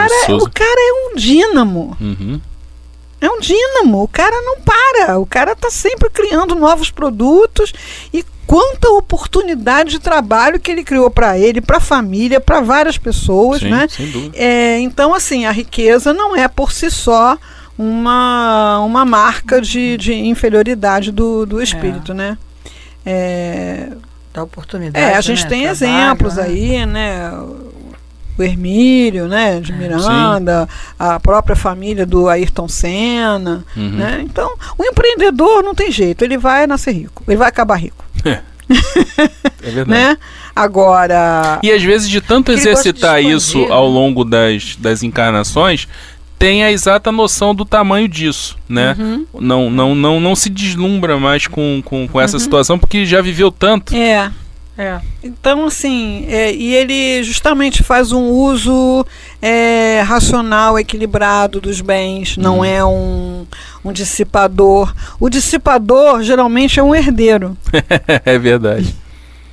Cara, 0.00 0.26
Souza. 0.26 0.44
o 0.44 0.50
cara 0.50 0.80
é 0.80 0.92
um 1.12 1.16
dínamo. 1.16 1.96
Uhum. 2.00 2.40
É 3.20 3.30
um 3.30 3.40
dínamo, 3.40 4.02
o 4.02 4.08
cara 4.08 4.36
não 4.42 4.56
para, 4.60 5.18
o 5.18 5.24
cara 5.26 5.52
está 5.52 5.70
sempre 5.70 6.10
criando 6.10 6.54
novos 6.54 6.90
produtos 6.90 7.72
e 8.12 8.24
quanta 8.46 8.90
oportunidade 8.90 9.90
de 9.90 9.98
trabalho 9.98 10.60
que 10.60 10.70
ele 10.70 10.84
criou 10.84 11.10
para 11.10 11.38
ele, 11.38 11.60
para 11.60 11.78
a 11.78 11.80
família, 11.80 12.40
para 12.40 12.60
várias 12.60 12.98
pessoas, 12.98 13.60
Sim, 13.60 13.70
né? 13.70 13.88
sem 13.90 14.10
dúvida. 14.10 14.36
É, 14.38 14.78
então, 14.80 15.14
assim, 15.14 15.46
a 15.46 15.50
riqueza 15.50 16.12
não 16.12 16.36
é 16.36 16.46
por 16.46 16.70
si 16.72 16.90
só 16.90 17.36
uma, 17.76 18.80
uma 18.80 19.04
marca 19.04 19.60
de, 19.60 19.96
de 19.96 20.12
inferioridade 20.14 21.10
do, 21.10 21.44
do 21.46 21.60
espírito, 21.60 22.12
né? 22.14 22.36
É, 23.04 23.88
Da 24.32 24.42
oportunidade. 24.42 25.04
é, 25.04 25.16
a 25.16 25.20
gente 25.20 25.42
né? 25.44 25.48
tem 25.48 25.62
Trabalho, 25.62 25.84
exemplos 25.84 26.36
né? 26.36 26.42
aí, 26.42 26.86
né? 26.86 27.30
O 28.38 28.42
Hermílio, 28.42 29.26
né? 29.28 29.60
De 29.60 29.72
Miranda, 29.72 30.68
a 30.98 31.18
própria 31.20 31.56
família 31.56 32.04
do 32.04 32.28
Ayrton 32.28 32.68
Senna, 32.68 33.64
Uhum. 33.76 33.90
né? 33.92 34.20
Então, 34.22 34.54
o 34.76 34.84
empreendedor 34.84 35.62
não 35.62 35.74
tem 35.74 35.90
jeito, 35.90 36.22
ele 36.22 36.36
vai 36.36 36.66
nascer 36.66 36.92
rico, 36.92 37.22
ele 37.26 37.36
vai 37.36 37.48
acabar 37.48 37.76
rico, 37.76 38.04
É 38.24 38.40
verdade. 39.62 39.90
né? 39.90 40.18
Agora, 40.54 41.58
E 41.62 41.70
às 41.70 41.82
vezes, 41.82 42.08
de 42.08 42.20
tanto 42.20 42.52
de 42.52 42.58
exercitar 42.58 43.18
expandir, 43.18 43.36
isso 43.36 43.58
né? 43.60 43.66
ao 43.70 43.86
longo 43.86 44.24
das, 44.24 44.76
das 44.76 45.02
encarnações, 45.02 45.86
tem 46.38 46.64
a 46.64 46.70
exata 46.72 47.10
noção 47.12 47.54
do 47.54 47.64
tamanho 47.64 48.06
disso, 48.08 48.56
né? 48.68 48.94
Uhum. 48.98 49.26
Não, 49.40 49.70
não, 49.70 49.94
não, 49.94 50.20
não 50.20 50.34
se 50.36 50.50
deslumbra 50.50 51.18
mais 51.18 51.46
com, 51.46 51.80
com, 51.84 52.06
com 52.06 52.20
essa 52.20 52.38
situação, 52.38 52.78
porque 52.78 53.06
já 53.06 53.22
viveu 53.22 53.50
tanto. 53.50 53.94
é, 53.94 54.30
É. 54.78 55.00
Então, 55.24 55.64
assim, 55.66 56.26
é, 56.28 56.52
e 56.52 56.74
ele 56.74 57.22
justamente 57.22 57.82
faz 57.82 58.12
um 58.12 58.24
uso 58.28 59.06
é, 59.40 60.02
racional, 60.06 60.78
equilibrado 60.78 61.60
dos 61.62 61.80
bens, 61.80 62.36
não 62.36 62.58
Uhum. 62.58 62.64
é 62.64 62.84
um, 62.84 63.46
um 63.84 63.90
dissipador. 63.92 64.94
O 65.18 65.30
dissipador 65.30 66.22
geralmente 66.22 66.78
é 66.78 66.82
um 66.82 66.94
herdeiro, 66.94 67.56
é 68.24 68.38
verdade. 68.38 68.94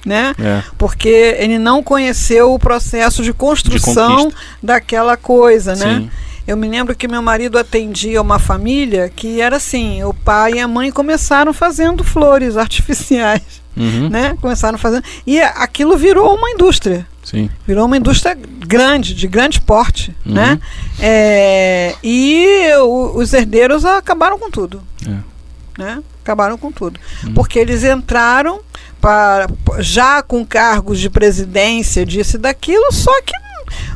né? 0.05 0.35
É. 0.37 0.61
Porque 0.77 1.37
ele 1.39 1.57
não 1.57 1.81
conheceu 1.81 2.53
o 2.53 2.59
processo 2.59 3.23
de 3.23 3.31
construção 3.31 4.17
conquista. 4.25 4.39
daquela 4.61 5.15
coisa, 5.15 5.73
né? 5.75 5.99
Sim. 6.01 6.09
Eu 6.45 6.57
me 6.57 6.67
lembro 6.67 6.93
que 6.93 7.07
meu 7.07 7.21
marido 7.21 7.57
atendia 7.57 8.21
uma 8.21 8.37
família 8.37 9.09
que 9.15 9.39
era 9.39 9.55
assim: 9.55 10.03
o 10.03 10.13
pai 10.13 10.55
e 10.55 10.59
a 10.59 10.67
mãe 10.67 10.91
começaram 10.91 11.53
fazendo 11.53 12.03
flores 12.03 12.57
artificiais, 12.59 13.62
Uhum. 13.75 14.09
né? 14.09 14.37
Começaram 14.41 14.77
fazendo. 14.77 15.03
E 15.25 15.39
aquilo 15.41 15.97
virou 15.97 16.35
uma 16.35 16.49
indústria. 16.51 17.07
Sim. 17.23 17.49
Virou 17.65 17.85
uma 17.85 17.97
indústria 17.97 18.35
grande, 18.35 19.13
de 19.15 19.27
grande 19.27 19.59
porte, 19.61 20.15
Uhum. 20.25 20.33
né? 20.33 20.59
É, 20.99 21.95
e 22.03 22.71
o- 22.81 23.17
os 23.17 23.33
herdeiros 23.33 23.85
acabaram 23.85 24.37
com 24.37 24.49
tudo, 24.51 24.81
É. 25.07 25.81
né? 25.81 26.03
Acabaram 26.21 26.57
com 26.57 26.71
tudo, 26.71 26.99
Uhum. 27.23 27.33
porque 27.33 27.59
eles 27.59 27.83
entraram 27.83 28.59
para 29.01 29.47
já 29.79 30.21
com 30.21 30.45
cargos 30.45 30.99
de 30.99 31.09
presidência 31.09 32.05
disso 32.05 32.35
e 32.37 32.39
daquilo, 32.39 32.91
só 32.91 33.11
que 33.21 33.33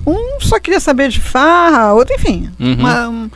um 0.05 0.39
só 0.39 0.59
queria 0.59 0.79
saber 0.79 1.09
de 1.09 1.19
farra, 1.21 1.93
outro, 1.93 2.13
enfim, 2.15 2.49
Uhum. 2.59 2.73
uma- 2.79 3.09
um, 3.09 3.29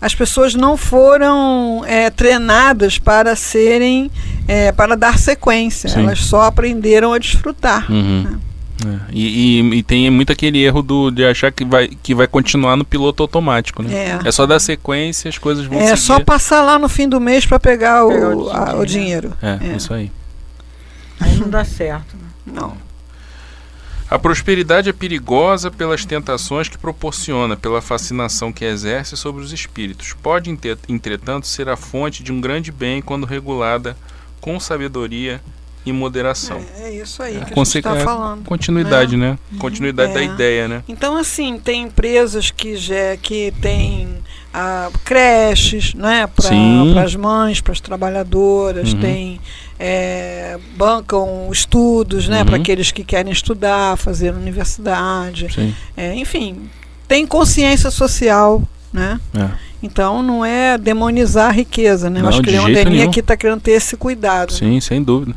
as 0.00 0.14
pessoas 0.14 0.54
não 0.54 0.76
foram 0.76 1.82
é, 1.86 2.10
treinadas 2.10 2.98
para 2.98 3.34
serem, 3.36 4.10
é, 4.46 4.70
para 4.72 4.96
dar 4.96 5.18
sequência. 5.18 5.88
Sim. 5.88 6.00
Elas 6.00 6.20
só 6.20 6.42
aprenderam 6.42 7.12
a 7.12 7.18
desfrutar. 7.18 7.90
Uhum. 7.90 8.38
É. 8.86 8.98
E, 9.10 9.60
e- 9.60 9.74
e 9.78 9.82
tem 9.82 10.10
muito 10.10 10.30
aquele 10.30 10.62
erro 10.62 10.82
do, 10.82 11.10
de 11.10 11.24
achar 11.24 11.50
que 11.50 11.64
vai, 11.64 11.88
que 11.88 12.14
vai 12.14 12.26
continuar 12.26 12.76
no 12.76 12.84
piloto 12.84 13.22
automático, 13.22 13.82
né? 13.82 14.18
É. 14.22 14.28
É 14.28 14.30
só 14.30 14.44
dar 14.46 14.58
sequência, 14.60 15.30
as 15.30 15.38
coisas 15.38 15.64
vão 15.64 15.78
É 15.80 15.86
seguir. 15.86 15.96
só 16.00 16.20
passar 16.20 16.60
lá 16.62 16.78
no 16.78 16.86
fim 16.88 17.08
do 17.08 17.18
mês 17.18 17.46
para 17.46 17.58
pegar, 17.58 18.04
o, 18.04 18.08
Pegar 18.10 18.36
o 18.36 18.50
a- 18.50 18.54
dinheiro, 18.54 18.76
o 18.76 18.80
né? 18.80 18.84
dinheiro. 18.86 19.32
É, 19.40 19.58
É. 19.72 19.76
isso 19.76 19.94
aí. 19.94 20.12
Aí 21.18 21.36
não 21.38 21.48
dá 21.48 21.64
certo. 21.64 22.14
né? 22.16 22.28
Não. 22.46 22.74
A 24.08 24.18
prosperidade 24.18 24.88
é 24.88 24.92
perigosa 24.92 25.68
pelas 25.70 26.04
tentações 26.04 26.68
que 26.68 26.78
proporciona, 26.78 27.56
pela 27.56 27.82
fascinação 27.82 28.52
que 28.52 28.64
exerce 28.64 29.16
sobre 29.16 29.42
os 29.42 29.52
espíritos. 29.52 30.12
Pode, 30.22 30.48
entre- 30.48 30.78
entretanto, 30.88 31.46
ser 31.48 31.68
a 31.68 31.76
fonte 31.76 32.22
de 32.22 32.30
um 32.32 32.40
grande 32.40 32.70
bem 32.70 33.02
quando 33.02 33.26
regulada 33.26 33.96
com 34.40 34.60
sabedoria 34.60 35.42
e 35.84 35.92
moderação. 35.92 36.60
É, 36.78 36.88
é 36.88 36.94
isso 37.02 37.20
aí 37.22 37.34
que 37.44 37.52
a 37.52 37.64
gente 37.64 37.78
está 37.78 37.96
é, 37.96 38.00
falando. 38.04 38.44
Continuidade, 38.44 39.16
né? 39.16 39.36
Continuidade 39.58 40.14
da 40.14 40.20
É. 40.20 40.24
ideia, 40.24 40.68
né? 40.68 40.84
Então, 40.88 41.16
assim, 41.16 41.58
tem 41.58 41.82
empresas 41.82 42.50
que, 42.50 42.76
já, 42.76 43.16
que 43.20 43.52
têm 43.60 44.15
ah, 44.58 44.88
creches 45.04 45.92
né, 45.92 46.26
para 46.26 47.02
as 47.02 47.14
mães, 47.14 47.60
para 47.60 47.72
as 47.74 47.80
trabalhadoras, 47.80 48.94
Uhum. 48.94 49.00
tem, 49.00 49.40
é, 49.78 50.58
bancam 50.78 51.50
estudos 51.52 52.26
né, 52.26 52.40
Uhum. 52.40 52.46
para 52.46 52.56
aqueles 52.56 52.90
que 52.90 53.04
querem 53.04 53.30
estudar, 53.30 53.98
fazer 53.98 54.32
universidade. 54.32 55.74
É, 55.94 56.14
enfim, 56.14 56.70
tem 57.06 57.26
consciência 57.26 57.90
social, 57.90 58.62
né? 58.90 59.20
É. 59.34 59.50
Então 59.82 60.22
não 60.22 60.42
é 60.42 60.78
demonizar 60.78 61.48
a 61.50 61.52
riqueza, 61.52 62.08
né? 62.08 62.22
Não, 62.22 62.28
acho 62.30 62.40
que 62.40 62.50
nenhum. 62.50 63.08
aqui 63.10 63.20
está 63.20 63.36
querendo 63.36 63.60
ter 63.60 63.72
esse 63.72 63.94
cuidado. 63.96 64.52
né? 64.52 64.58
Sim, 64.58 64.80
sem 64.80 65.02
dúvida. 65.02 65.36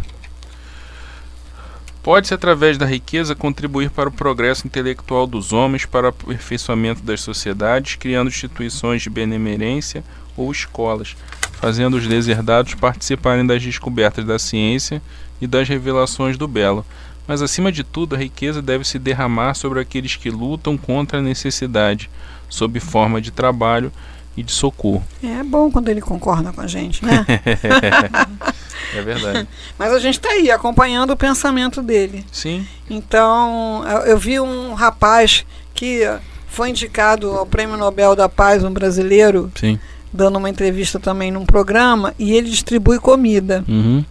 Pode-se, 2.01 2.33
através 2.33 2.77
da 2.77 2.85
riqueza, 2.85 3.35
contribuir 3.35 3.89
para 3.89 4.07
o 4.07 4.11
progresso 4.11 4.65
intelectual 4.65 5.27
dos 5.27 5.51
homens, 5.51 5.85
para 5.85 6.07
o 6.07 6.09
aperfeiçoamento 6.09 7.03
das 7.03 7.19
sociedades, 7.19 7.95
criando 7.95 8.29
instituições 8.29 9.01
de 9.01 9.09
benemerência 9.09 10.03
ou 10.37 10.49
escolas, 10.49 11.17
fazendo 11.53 11.97
os 11.97 12.07
deserdados 12.07 12.73
participarem 12.73 13.45
das 13.45 13.61
descobertas 13.61 14.23
da 14.23 14.39
ciência 14.39 15.01
e 15.41 15.47
das 15.47 15.67
revelações 15.67 16.37
do 16.37 16.47
belo. 16.47 16.85
Mas, 17.27 17.41
acima 17.41 17.71
de 17.71 17.83
tudo, 17.83 18.15
a 18.15 18.17
riqueza 18.17 18.61
deve 18.61 18.85
se 18.85 18.97
derramar 18.97 19.53
sobre 19.53 19.81
aqueles 19.81 20.15
que 20.15 20.31
lutam 20.31 20.77
contra 20.77 21.19
a 21.19 21.21
necessidade, 21.21 22.09
sob 22.47 22.79
forma 22.79 23.21
de 23.21 23.29
trabalho 23.29 23.91
e 24.37 24.43
de 24.43 24.51
socorro. 24.51 25.03
É 25.23 25.43
bom 25.43 25.69
quando 25.71 25.89
ele 25.89 26.01
concorda 26.01 26.51
com 26.53 26.61
a 26.61 26.67
gente, 26.67 27.03
né? 27.05 27.25
É 28.95 29.01
verdade. 29.01 29.47
Mas 29.77 29.91
a 29.93 29.99
gente 29.99 30.15
está 30.15 30.29
aí 30.29 30.49
acompanhando 30.49 31.11
o 31.11 31.17
pensamento 31.17 31.81
dele. 31.81 32.25
Sim. 32.31 32.65
Então, 32.89 33.83
eu- 34.07 34.17
vi 34.17 34.39
um 34.39 34.73
rapaz 34.73 35.45
que 35.75 36.01
foi 36.47 36.69
indicado 36.69 37.29
ao 37.31 37.45
Prêmio 37.45 37.77
Nobel 37.77 38.15
da 38.15 38.27
Paz, 38.27 38.63
um 38.63 38.71
brasileiro, 38.73 39.51
Sim. 39.55 39.79
dando 40.11 40.37
uma 40.37 40.49
entrevista 40.49 40.99
também 40.99 41.29
num 41.31 41.45
programa, 41.45 42.15
e 42.17 42.33
ele 42.33 42.49
distribui 42.49 42.97
comida. 42.99 43.63
Uhum. 43.67 44.03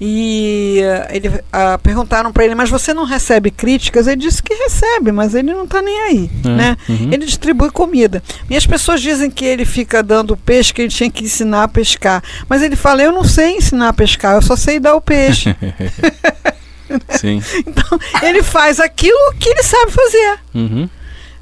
E 0.00 0.78
eh, 0.80 1.08
ele, 1.16 1.40
ah, 1.52 1.76
perguntaram 1.78 2.32
para 2.32 2.44
ele, 2.44 2.54
mas 2.54 2.70
você 2.70 2.94
não 2.94 3.04
recebe 3.04 3.50
críticas? 3.50 4.06
Ele 4.06 4.20
disse 4.20 4.40
que 4.42 4.54
recebe, 4.54 5.10
mas 5.10 5.34
ele 5.34 5.52
não 5.52 5.64
está 5.64 5.82
nem 5.82 6.00
aí, 6.02 6.30
É, 6.44 6.48
né? 6.48 6.76
uhum. 6.88 7.10
Ele 7.12 7.24
distribui 7.24 7.70
comida. 7.70 8.22
E 8.48 8.56
as 8.56 8.64
pessoas 8.64 9.00
dizem 9.00 9.28
que 9.30 9.44
ele 9.44 9.64
fica 9.64 10.02
dando 10.02 10.36
peixe, 10.36 10.72
que 10.72 10.82
ele 10.82 10.88
tinha 10.88 11.10
que 11.10 11.24
ensinar 11.24 11.64
a 11.64 11.68
pescar. 11.68 12.22
Mas 12.48 12.62
ele 12.62 12.76
fala, 12.76 13.02
eu 13.02 13.10
não 13.10 13.24
sei 13.24 13.56
ensinar 13.56 13.88
a 13.88 13.92
pescar, 13.92 14.36
eu 14.36 14.42
só 14.42 14.54
sei 14.54 14.78
dar 14.78 14.94
o 14.94 15.00
peixe. 15.00 15.54
Sim. 17.18 17.42
então, 17.66 17.98
ele 18.22 18.42
faz 18.42 18.80
aquilo 18.80 19.34
que 19.38 19.48
ele 19.48 19.62
sabe 19.62 19.92
fazer. 19.92 20.38
Uhum. 20.54 20.88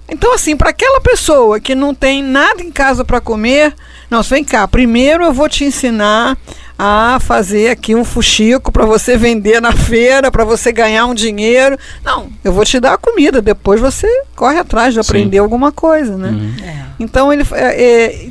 Então, 0.09 0.35
assim, 0.35 0.57
para 0.57 0.71
aquela 0.71 1.01
pessoa 1.01 1.61
que 1.61 1.75
não 1.75 1.95
tem 1.95 2.23
nada 2.23 2.63
em 2.63 2.71
casa 2.71 3.05
para 3.05 3.21
comer, 3.21 3.75
não, 4.11 4.23
vem 4.23 4.45
cá, 4.45 4.67
primeiro 4.67 5.25
eu 5.25 5.33
vou 5.33 5.49
te 5.49 5.65
ensinar 5.65 6.37
a 6.79 7.19
fazer 7.21 7.71
aqui 7.71 7.95
um 7.95 8.05
fuxico 8.05 8.71
para 8.71 8.85
você 8.85 9.17
vender 9.17 9.61
na 9.61 9.73
feira, 9.73 10.31
para 10.31 10.45
você 10.45 10.71
ganhar 10.71 11.07
um 11.07 11.15
dinheiro. 11.15 11.79
Não, 12.05 12.31
eu 12.45 12.53
vou 12.53 12.65
te 12.65 12.79
dar 12.79 12.95
a 12.95 12.99
comida, 12.99 13.41
depois 13.41 13.81
você 13.81 14.07
corre 14.35 14.59
atrás 14.59 14.93
de 14.93 15.03
Sim. 15.03 15.09
aprender 15.09 15.39
alguma 15.39 15.73
coisa, 15.73 16.17
né? 16.17 16.29
Uhum. 16.29 16.55
É. 16.63 16.87
Então 16.99 17.33
ele 17.33 17.45
é, 17.53 17.83
é, 17.83 18.29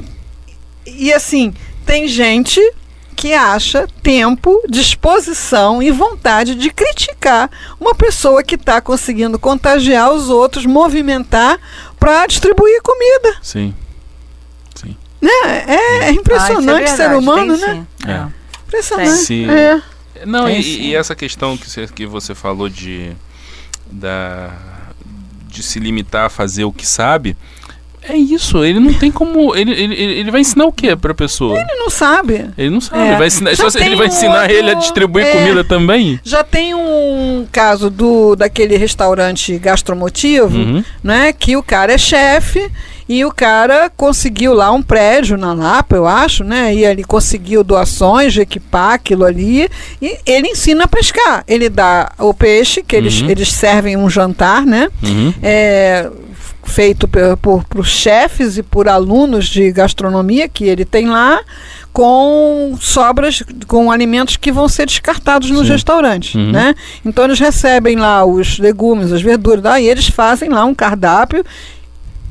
e 0.86 1.12
assim 1.12 1.54
tem 1.86 2.08
gente 2.08 2.62
que 3.16 3.34
acha 3.34 3.88
tempo, 4.04 4.62
disposição 4.70 5.82
e 5.82 5.90
vontade 5.90 6.54
de 6.54 6.70
criticar 6.70 7.50
uma 7.80 7.96
pessoa 7.96 8.44
que 8.44 8.56
está 8.56 8.82
conseguindo 8.82 9.40
contagiar 9.40 10.12
os 10.12 10.30
outros, 10.30 10.66
movimentar 10.66 11.58
para 11.98 12.28
distribuir 12.28 12.82
comida. 12.82 13.38
Sim. 13.42 13.74
Né? 15.22 15.30
É, 15.68 15.76
é 16.06 16.12
impressionante 16.12 16.82
Ah, 16.82 16.84
é 16.84 16.88
ser 16.88 16.98
verdade, 16.98 17.20
humano, 17.24 17.58
tem 17.58 17.68
né? 17.68 17.86
sim. 18.04 18.10
É. 18.12 18.28
Impressionante. 18.68 19.12
Se- 19.12 19.50
É. 19.50 19.82
Não, 20.26 20.50
e, 20.50 20.64
sim. 20.64 20.82
e 20.82 20.96
essa 20.96 21.16
questão 21.16 21.58
que 21.58 21.70
você, 21.70 21.88
que 21.88 22.06
você 22.06 22.34
falou 22.34 22.70
de, 22.70 23.12
da, 23.92 24.52
de 25.48 25.62
se 25.62 25.80
limitar 25.80 26.26
a 26.26 26.30
fazer 26.30 26.64
o 26.64 26.72
que 26.72 26.86
sabe, 26.88 27.36
é 28.10 28.16
isso. 28.18 28.64
Ele 28.64 28.80
não 28.80 28.94
tem 28.94 29.12
como. 29.12 29.56
Ele, 29.56 29.72
ele, 29.72 29.96
ele 29.96 30.32
vai 30.32 30.42
ensinar 30.42 30.66
o 30.66 30.72
que 30.72 30.96
pra 30.96 31.14
pessoa? 31.14 31.58
Ele 31.58 31.76
não 31.76 31.90
sabe. 31.90 32.50
Ele 32.58 32.70
não 32.70 32.82
sabe. 32.82 33.02
É. 33.02 33.08
Ele 33.10 33.18
vai 33.18 33.28
ensinar, 33.28 33.56
só 33.56 33.68
ele 33.80 33.96
vai 33.96 34.08
um 34.08 34.10
ensinar 34.10 34.42
outro- 34.44 34.56
ele 34.56 34.72
a 34.72 34.74
distribuir 34.76 35.26
é. 35.26 35.32
comida 35.32 35.64
também? 35.64 36.20
Já 36.24 36.44
tem 36.44 36.74
um 36.74 37.46
caso 37.52 37.90
do 37.90 38.36
daquele 38.36 38.78
restaurante 38.78 39.58
gastromotivo, 39.58 40.58
Uhum. 40.58 40.84
né? 41.04 41.34
Que 41.34 41.56
o 41.58 41.64
cara 41.64 41.94
é 41.94 41.98
chefe 41.98 42.70
e 43.08 43.24
o 43.24 43.32
cara 43.32 43.90
conseguiu 43.96 44.54
lá 44.54 44.72
um 44.72 44.82
prédio 44.82 45.38
na 45.38 45.54
Lapa, 45.54 45.96
eu 45.96 46.08
acho, 46.08 46.44
né? 46.44 46.74
E 46.74 46.84
ele 46.86 47.04
conseguiu 47.04 47.64
doações 47.64 48.34
de 48.34 48.42
equipar 48.42 48.94
aquilo 48.94 49.24
ali 49.26 49.70
e 50.02 50.18
ele 50.26 50.48
ensina 50.48 50.86
a 50.86 50.88
pescar. 50.88 51.44
Ele 51.48 51.70
dá 51.70 52.12
o 52.20 52.34
peixe, 52.34 52.82
que 52.82 52.96
eles, 52.96 53.22
Uhum. 53.22 53.30
eles 53.30 53.52
servem 53.52 53.96
um 53.98 54.10
jantar, 54.10 54.66
né? 54.66 54.90
Uhum. 55.04 55.34
é, 55.44 56.10
feito 56.66 57.08
pe- 57.08 57.36
por, 57.42 57.64
por 57.64 57.86
chefes 57.86 58.58
e 58.58 58.64
por 58.64 58.90
alunos 58.90 59.46
de 59.46 59.72
gastronomia 59.72 60.50
que 60.50 60.66
ele 60.66 60.84
tem 60.84 61.08
lá, 61.08 61.40
com 61.94 62.76
sobras, 62.82 63.42
com 63.68 63.90
alimentos 63.90 64.36
que 64.36 64.52
vão 64.52 64.68
ser 64.68 64.86
descartados 64.86 65.50
nos 65.50 65.68
Sim. 65.68 65.72
restaurantes. 65.74 66.36
Uhum. 66.36 66.52
Né? 66.52 66.76
Então 67.06 67.24
eles 67.24 67.40
recebem 67.40 67.96
lá 67.96 68.26
os 68.26 68.60
legumes, 68.60 69.14
as 69.14 69.22
verduras, 69.22 69.80
e 69.80 69.86
eles 69.86 70.08
fazem 70.08 70.50
lá 70.50 70.66
um 70.66 70.76
cardápio 70.76 71.46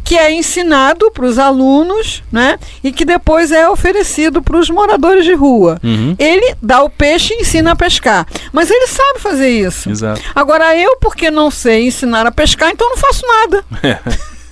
que 0.05 0.17
é 0.17 0.31
ensinado 0.31 1.11
para 1.11 1.25
os 1.25 1.39
alunos, 1.39 2.23
né? 2.31 2.59
E 2.83 2.93
que 2.93 3.05
depois 3.05 3.51
é 3.51 3.69
oferecido 3.69 4.43
para 4.43 4.59
os 4.59 4.69
moradores 4.69 5.25
de 5.25 5.33
rua. 5.33 5.81
Uhum. 5.83 6.15
Ele 6.19 6.55
dá 6.61 6.83
o 6.83 6.91
peixe 6.91 7.33
e 7.35 7.41
ensina 7.41 7.73
a 7.73 7.77
pescar. 7.77 8.27
Mas 8.53 8.71
ele 8.71 8.87
sabe 8.87 9.19
fazer 9.19 9.49
isso. 9.49 9.91
Exato. 9.91 10.21
Agora 10.35 10.77
eu, 10.77 10.99
porque 11.01 11.31
não 11.31 11.51
sei 11.51 11.87
ensinar 11.87 12.27
a 12.27 12.31
pescar, 12.31 12.71
então 12.71 12.91
não 12.91 12.97
faço 12.97 13.23
nada. 13.27 13.65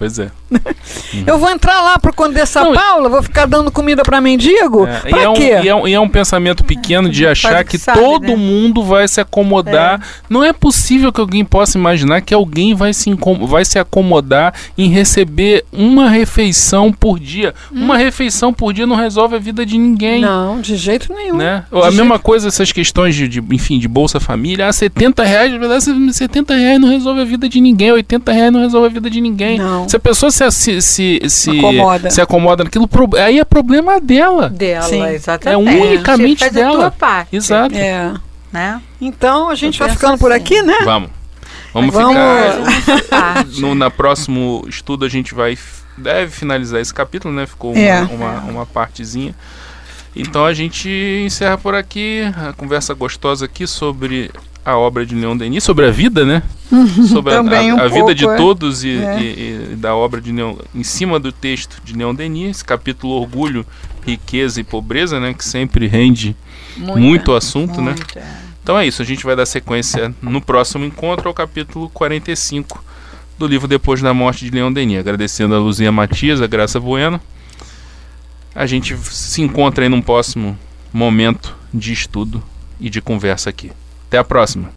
Pois 0.00 0.18
é. 0.18 0.30
Eu 1.26 1.38
vou 1.38 1.50
entrar 1.50 1.80
lá 1.82 1.98
pro 1.98 2.12
Condessa 2.12 2.62
Não, 2.62 2.74
Paula, 2.74 3.08
vou 3.08 3.22
ficar 3.22 3.46
dando 3.46 3.70
comida 3.70 4.02
para 4.02 4.20
mendigo? 4.20 4.86
É, 4.86 5.02
e, 5.06 5.14
é 5.14 5.28
um, 5.28 5.34
quê? 5.34 5.60
e, 5.62 5.68
é 5.68 5.74
um, 5.74 5.88
e 5.88 5.94
é 5.94 6.00
um 6.00 6.08
pensamento 6.08 6.64
pequeno 6.64 7.08
de 7.08 7.26
achar 7.26 7.64
que 7.64 7.70
que 7.70 7.78
sabe, 7.78 7.98
todo 7.98 8.28
né? 8.28 8.36
mundo 8.36 8.82
vai 8.82 9.06
se 9.06 9.20
acomodar. 9.20 10.00
Não 10.28 10.42
é 10.42 10.52
possível 10.52 11.12
que 11.12 11.20
alguém 11.20 11.44
possa 11.44 11.78
imaginar 11.78 12.20
que 12.20 12.34
alguém 12.34 12.74
vai 12.74 12.92
se, 12.92 13.16
vai 13.42 13.64
se 13.64 13.78
acomodar 13.78 14.54
em 14.76 14.88
receber 14.88 15.64
uma 15.72 16.08
refeição 16.08 16.92
por 16.92 17.18
dia. 17.18 17.54
Uma 17.70 17.96
refeição 17.96 18.52
por 18.52 18.72
dia 18.72 18.86
não 18.86 18.96
resolve 18.96 19.36
a 19.36 19.38
vida 19.38 19.64
de 19.64 19.78
ninguém. 19.78 20.24
Hum. 20.24 20.28
Não, 20.28 20.60
de 20.60 20.76
jeito 20.76 21.12
nenhum. 21.12 21.36
Né? 21.36 21.64
De 21.70 21.78
a 21.78 21.82
jeito- 21.82 21.96
mesma 21.96 22.18
coisa 22.18 22.48
essas 22.48 22.72
questões 22.72 23.14
de, 23.14 23.28
de, 23.28 23.42
enfim, 23.52 23.78
de 23.78 23.88
Bolsa 23.88 24.18
Família, 24.18 24.68
ah, 24.68 24.72
70 24.72 25.22
reais, 25.24 25.52
na 25.52 25.58
verdade, 25.58 26.12
70 26.12 26.54
reais 26.54 26.80
não 26.80 26.88
resolve 26.88 27.20
a 27.20 27.24
vida 27.24 27.48
de 27.48 27.60
ninguém, 27.60 27.92
80 27.92 28.32
reais 28.32 28.52
não 28.52 28.60
resolve 28.60 28.86
a 28.86 28.90
vida 28.90 29.08
de 29.10 29.20
ninguém. 29.20 29.58
Não. 29.58 29.88
Se 29.88 29.96
a 29.96 30.00
pessoa 30.00 30.30
se, 30.30 30.39
se, 30.48 30.80
se, 30.80 31.20
se 31.28 31.50
Acomoda. 31.58 32.10
se 32.10 32.20
acomoda 32.20 32.62
naquilo, 32.62 32.88
aí 33.18 33.40
é 33.40 33.44
problema 33.44 34.00
dela. 34.00 34.48
Dela, 34.48 34.84
Sim. 34.84 35.04
exatamente. 35.06 35.68
É 35.76 35.82
unicamente 35.82 36.38
Você 36.38 36.44
faz 36.44 36.52
dela. 36.52 36.74
A 36.74 36.78
tua 36.78 36.90
parte, 36.92 37.34
Exato. 37.36 37.74
É. 37.74 38.14
Né? 38.52 38.80
Então 39.00 39.48
a 39.50 39.54
gente 39.56 39.80
Eu 39.80 39.86
vai 39.86 39.96
ficando 39.96 40.18
por 40.18 40.30
assim. 40.30 40.40
aqui, 40.40 40.62
né? 40.62 40.76
Vamos. 40.84 41.10
Vamos, 41.74 41.94
Vamos- 41.94 42.14
ficar. 42.84 43.46
No 43.58 43.74
na 43.74 43.90
próximo 43.90 44.64
estudo 44.68 45.04
a 45.04 45.08
gente 45.08 45.34
vai 45.34 45.58
deve 45.98 46.30
finalizar 46.30 46.80
esse 46.80 46.94
capítulo, 46.94 47.34
né? 47.34 47.46
Ficou 47.46 47.72
uma, 47.72 47.80
É. 47.80 48.00
uma, 48.02 48.38
uma 48.40 48.66
partezinha. 48.66 49.34
Então 50.16 50.44
a 50.44 50.52
gente 50.54 50.88
encerra 51.24 51.56
por 51.58 51.74
aqui 51.74 52.22
a 52.48 52.52
conversa 52.52 52.92
gostosa 52.94 53.44
aqui 53.44 53.66
sobre 53.66 54.30
a 54.64 54.76
obra 54.76 55.04
de 55.06 55.14
Leon 55.14 55.36
Denis, 55.36 55.64
sobre 55.64 55.86
a 55.86 55.90
vida, 55.90 56.24
né? 56.24 56.42
Sobre 57.08 57.32
a, 57.34 57.36
Também 57.38 57.70
a- 57.70 57.74
um 57.74 57.80
a 57.80 57.88
vida 57.88 58.14
de 58.14 58.22
pouco, 58.24 58.34
é. 58.34 58.36
todos 58.36 58.84
e, 58.84 58.90
É. 58.98 59.20
e- 59.20 59.72
e 59.72 59.76
da 59.76 59.94
obra 59.94 60.20
de 60.20 60.30
Leon, 60.32 60.54
em 60.74 60.82
cima 60.84 61.18
do 61.18 61.32
texto 61.32 61.80
de 61.84 61.94
Leon 61.94 62.14
Denis, 62.14 62.56
esse 62.58 62.64
capítulo 62.64 63.14
Orgulho, 63.14 63.64
Riqueza 64.06 64.60
e 64.60 64.64
Pobreza, 64.64 65.18
né? 65.18 65.34
Que 65.34 65.44
sempre 65.44 65.86
rende 65.86 66.36
muito, 66.76 67.32
assunto, 67.34 67.80
né? 67.80 67.92
Muito, 67.96 68.18
é. 68.18 68.22
Então 68.62 68.78
é 68.78 68.86
isso, 68.86 69.00
a 69.02 69.04
gente 69.04 69.24
vai 69.24 69.34
dar 69.34 69.46
sequência 69.46 70.14
no 70.22 70.40
próximo 70.40 70.84
encontro 70.84 71.26
ao 71.28 71.34
capítulo 71.34 71.88
45 71.90 72.84
do 73.38 73.46
livro 73.46 73.66
Depois 73.66 74.00
da 74.02 74.12
Morte 74.14 74.44
de 74.44 74.50
Leon 74.50 74.70
Denis. 74.72 74.98
Agradecendo 74.98 75.54
a 75.54 75.58
Luzia 75.58 75.90
Matias, 75.90 76.40
a 76.42 76.46
Graça 76.46 76.78
Bueno. 76.78 77.18
A 78.54 78.66
gente 78.66 78.96
se 78.98 79.40
encontra 79.42 79.84
aí 79.84 79.88
num 79.88 80.02
próximo 80.02 80.56
momento 80.92 81.56
de 81.72 81.92
estudo 81.92 82.42
e 82.80 82.90
de 82.90 83.00
conversa 83.00 83.48
aqui. 83.48 83.70
Até 84.10 84.18
a 84.18 84.24
próxima. 84.24 84.68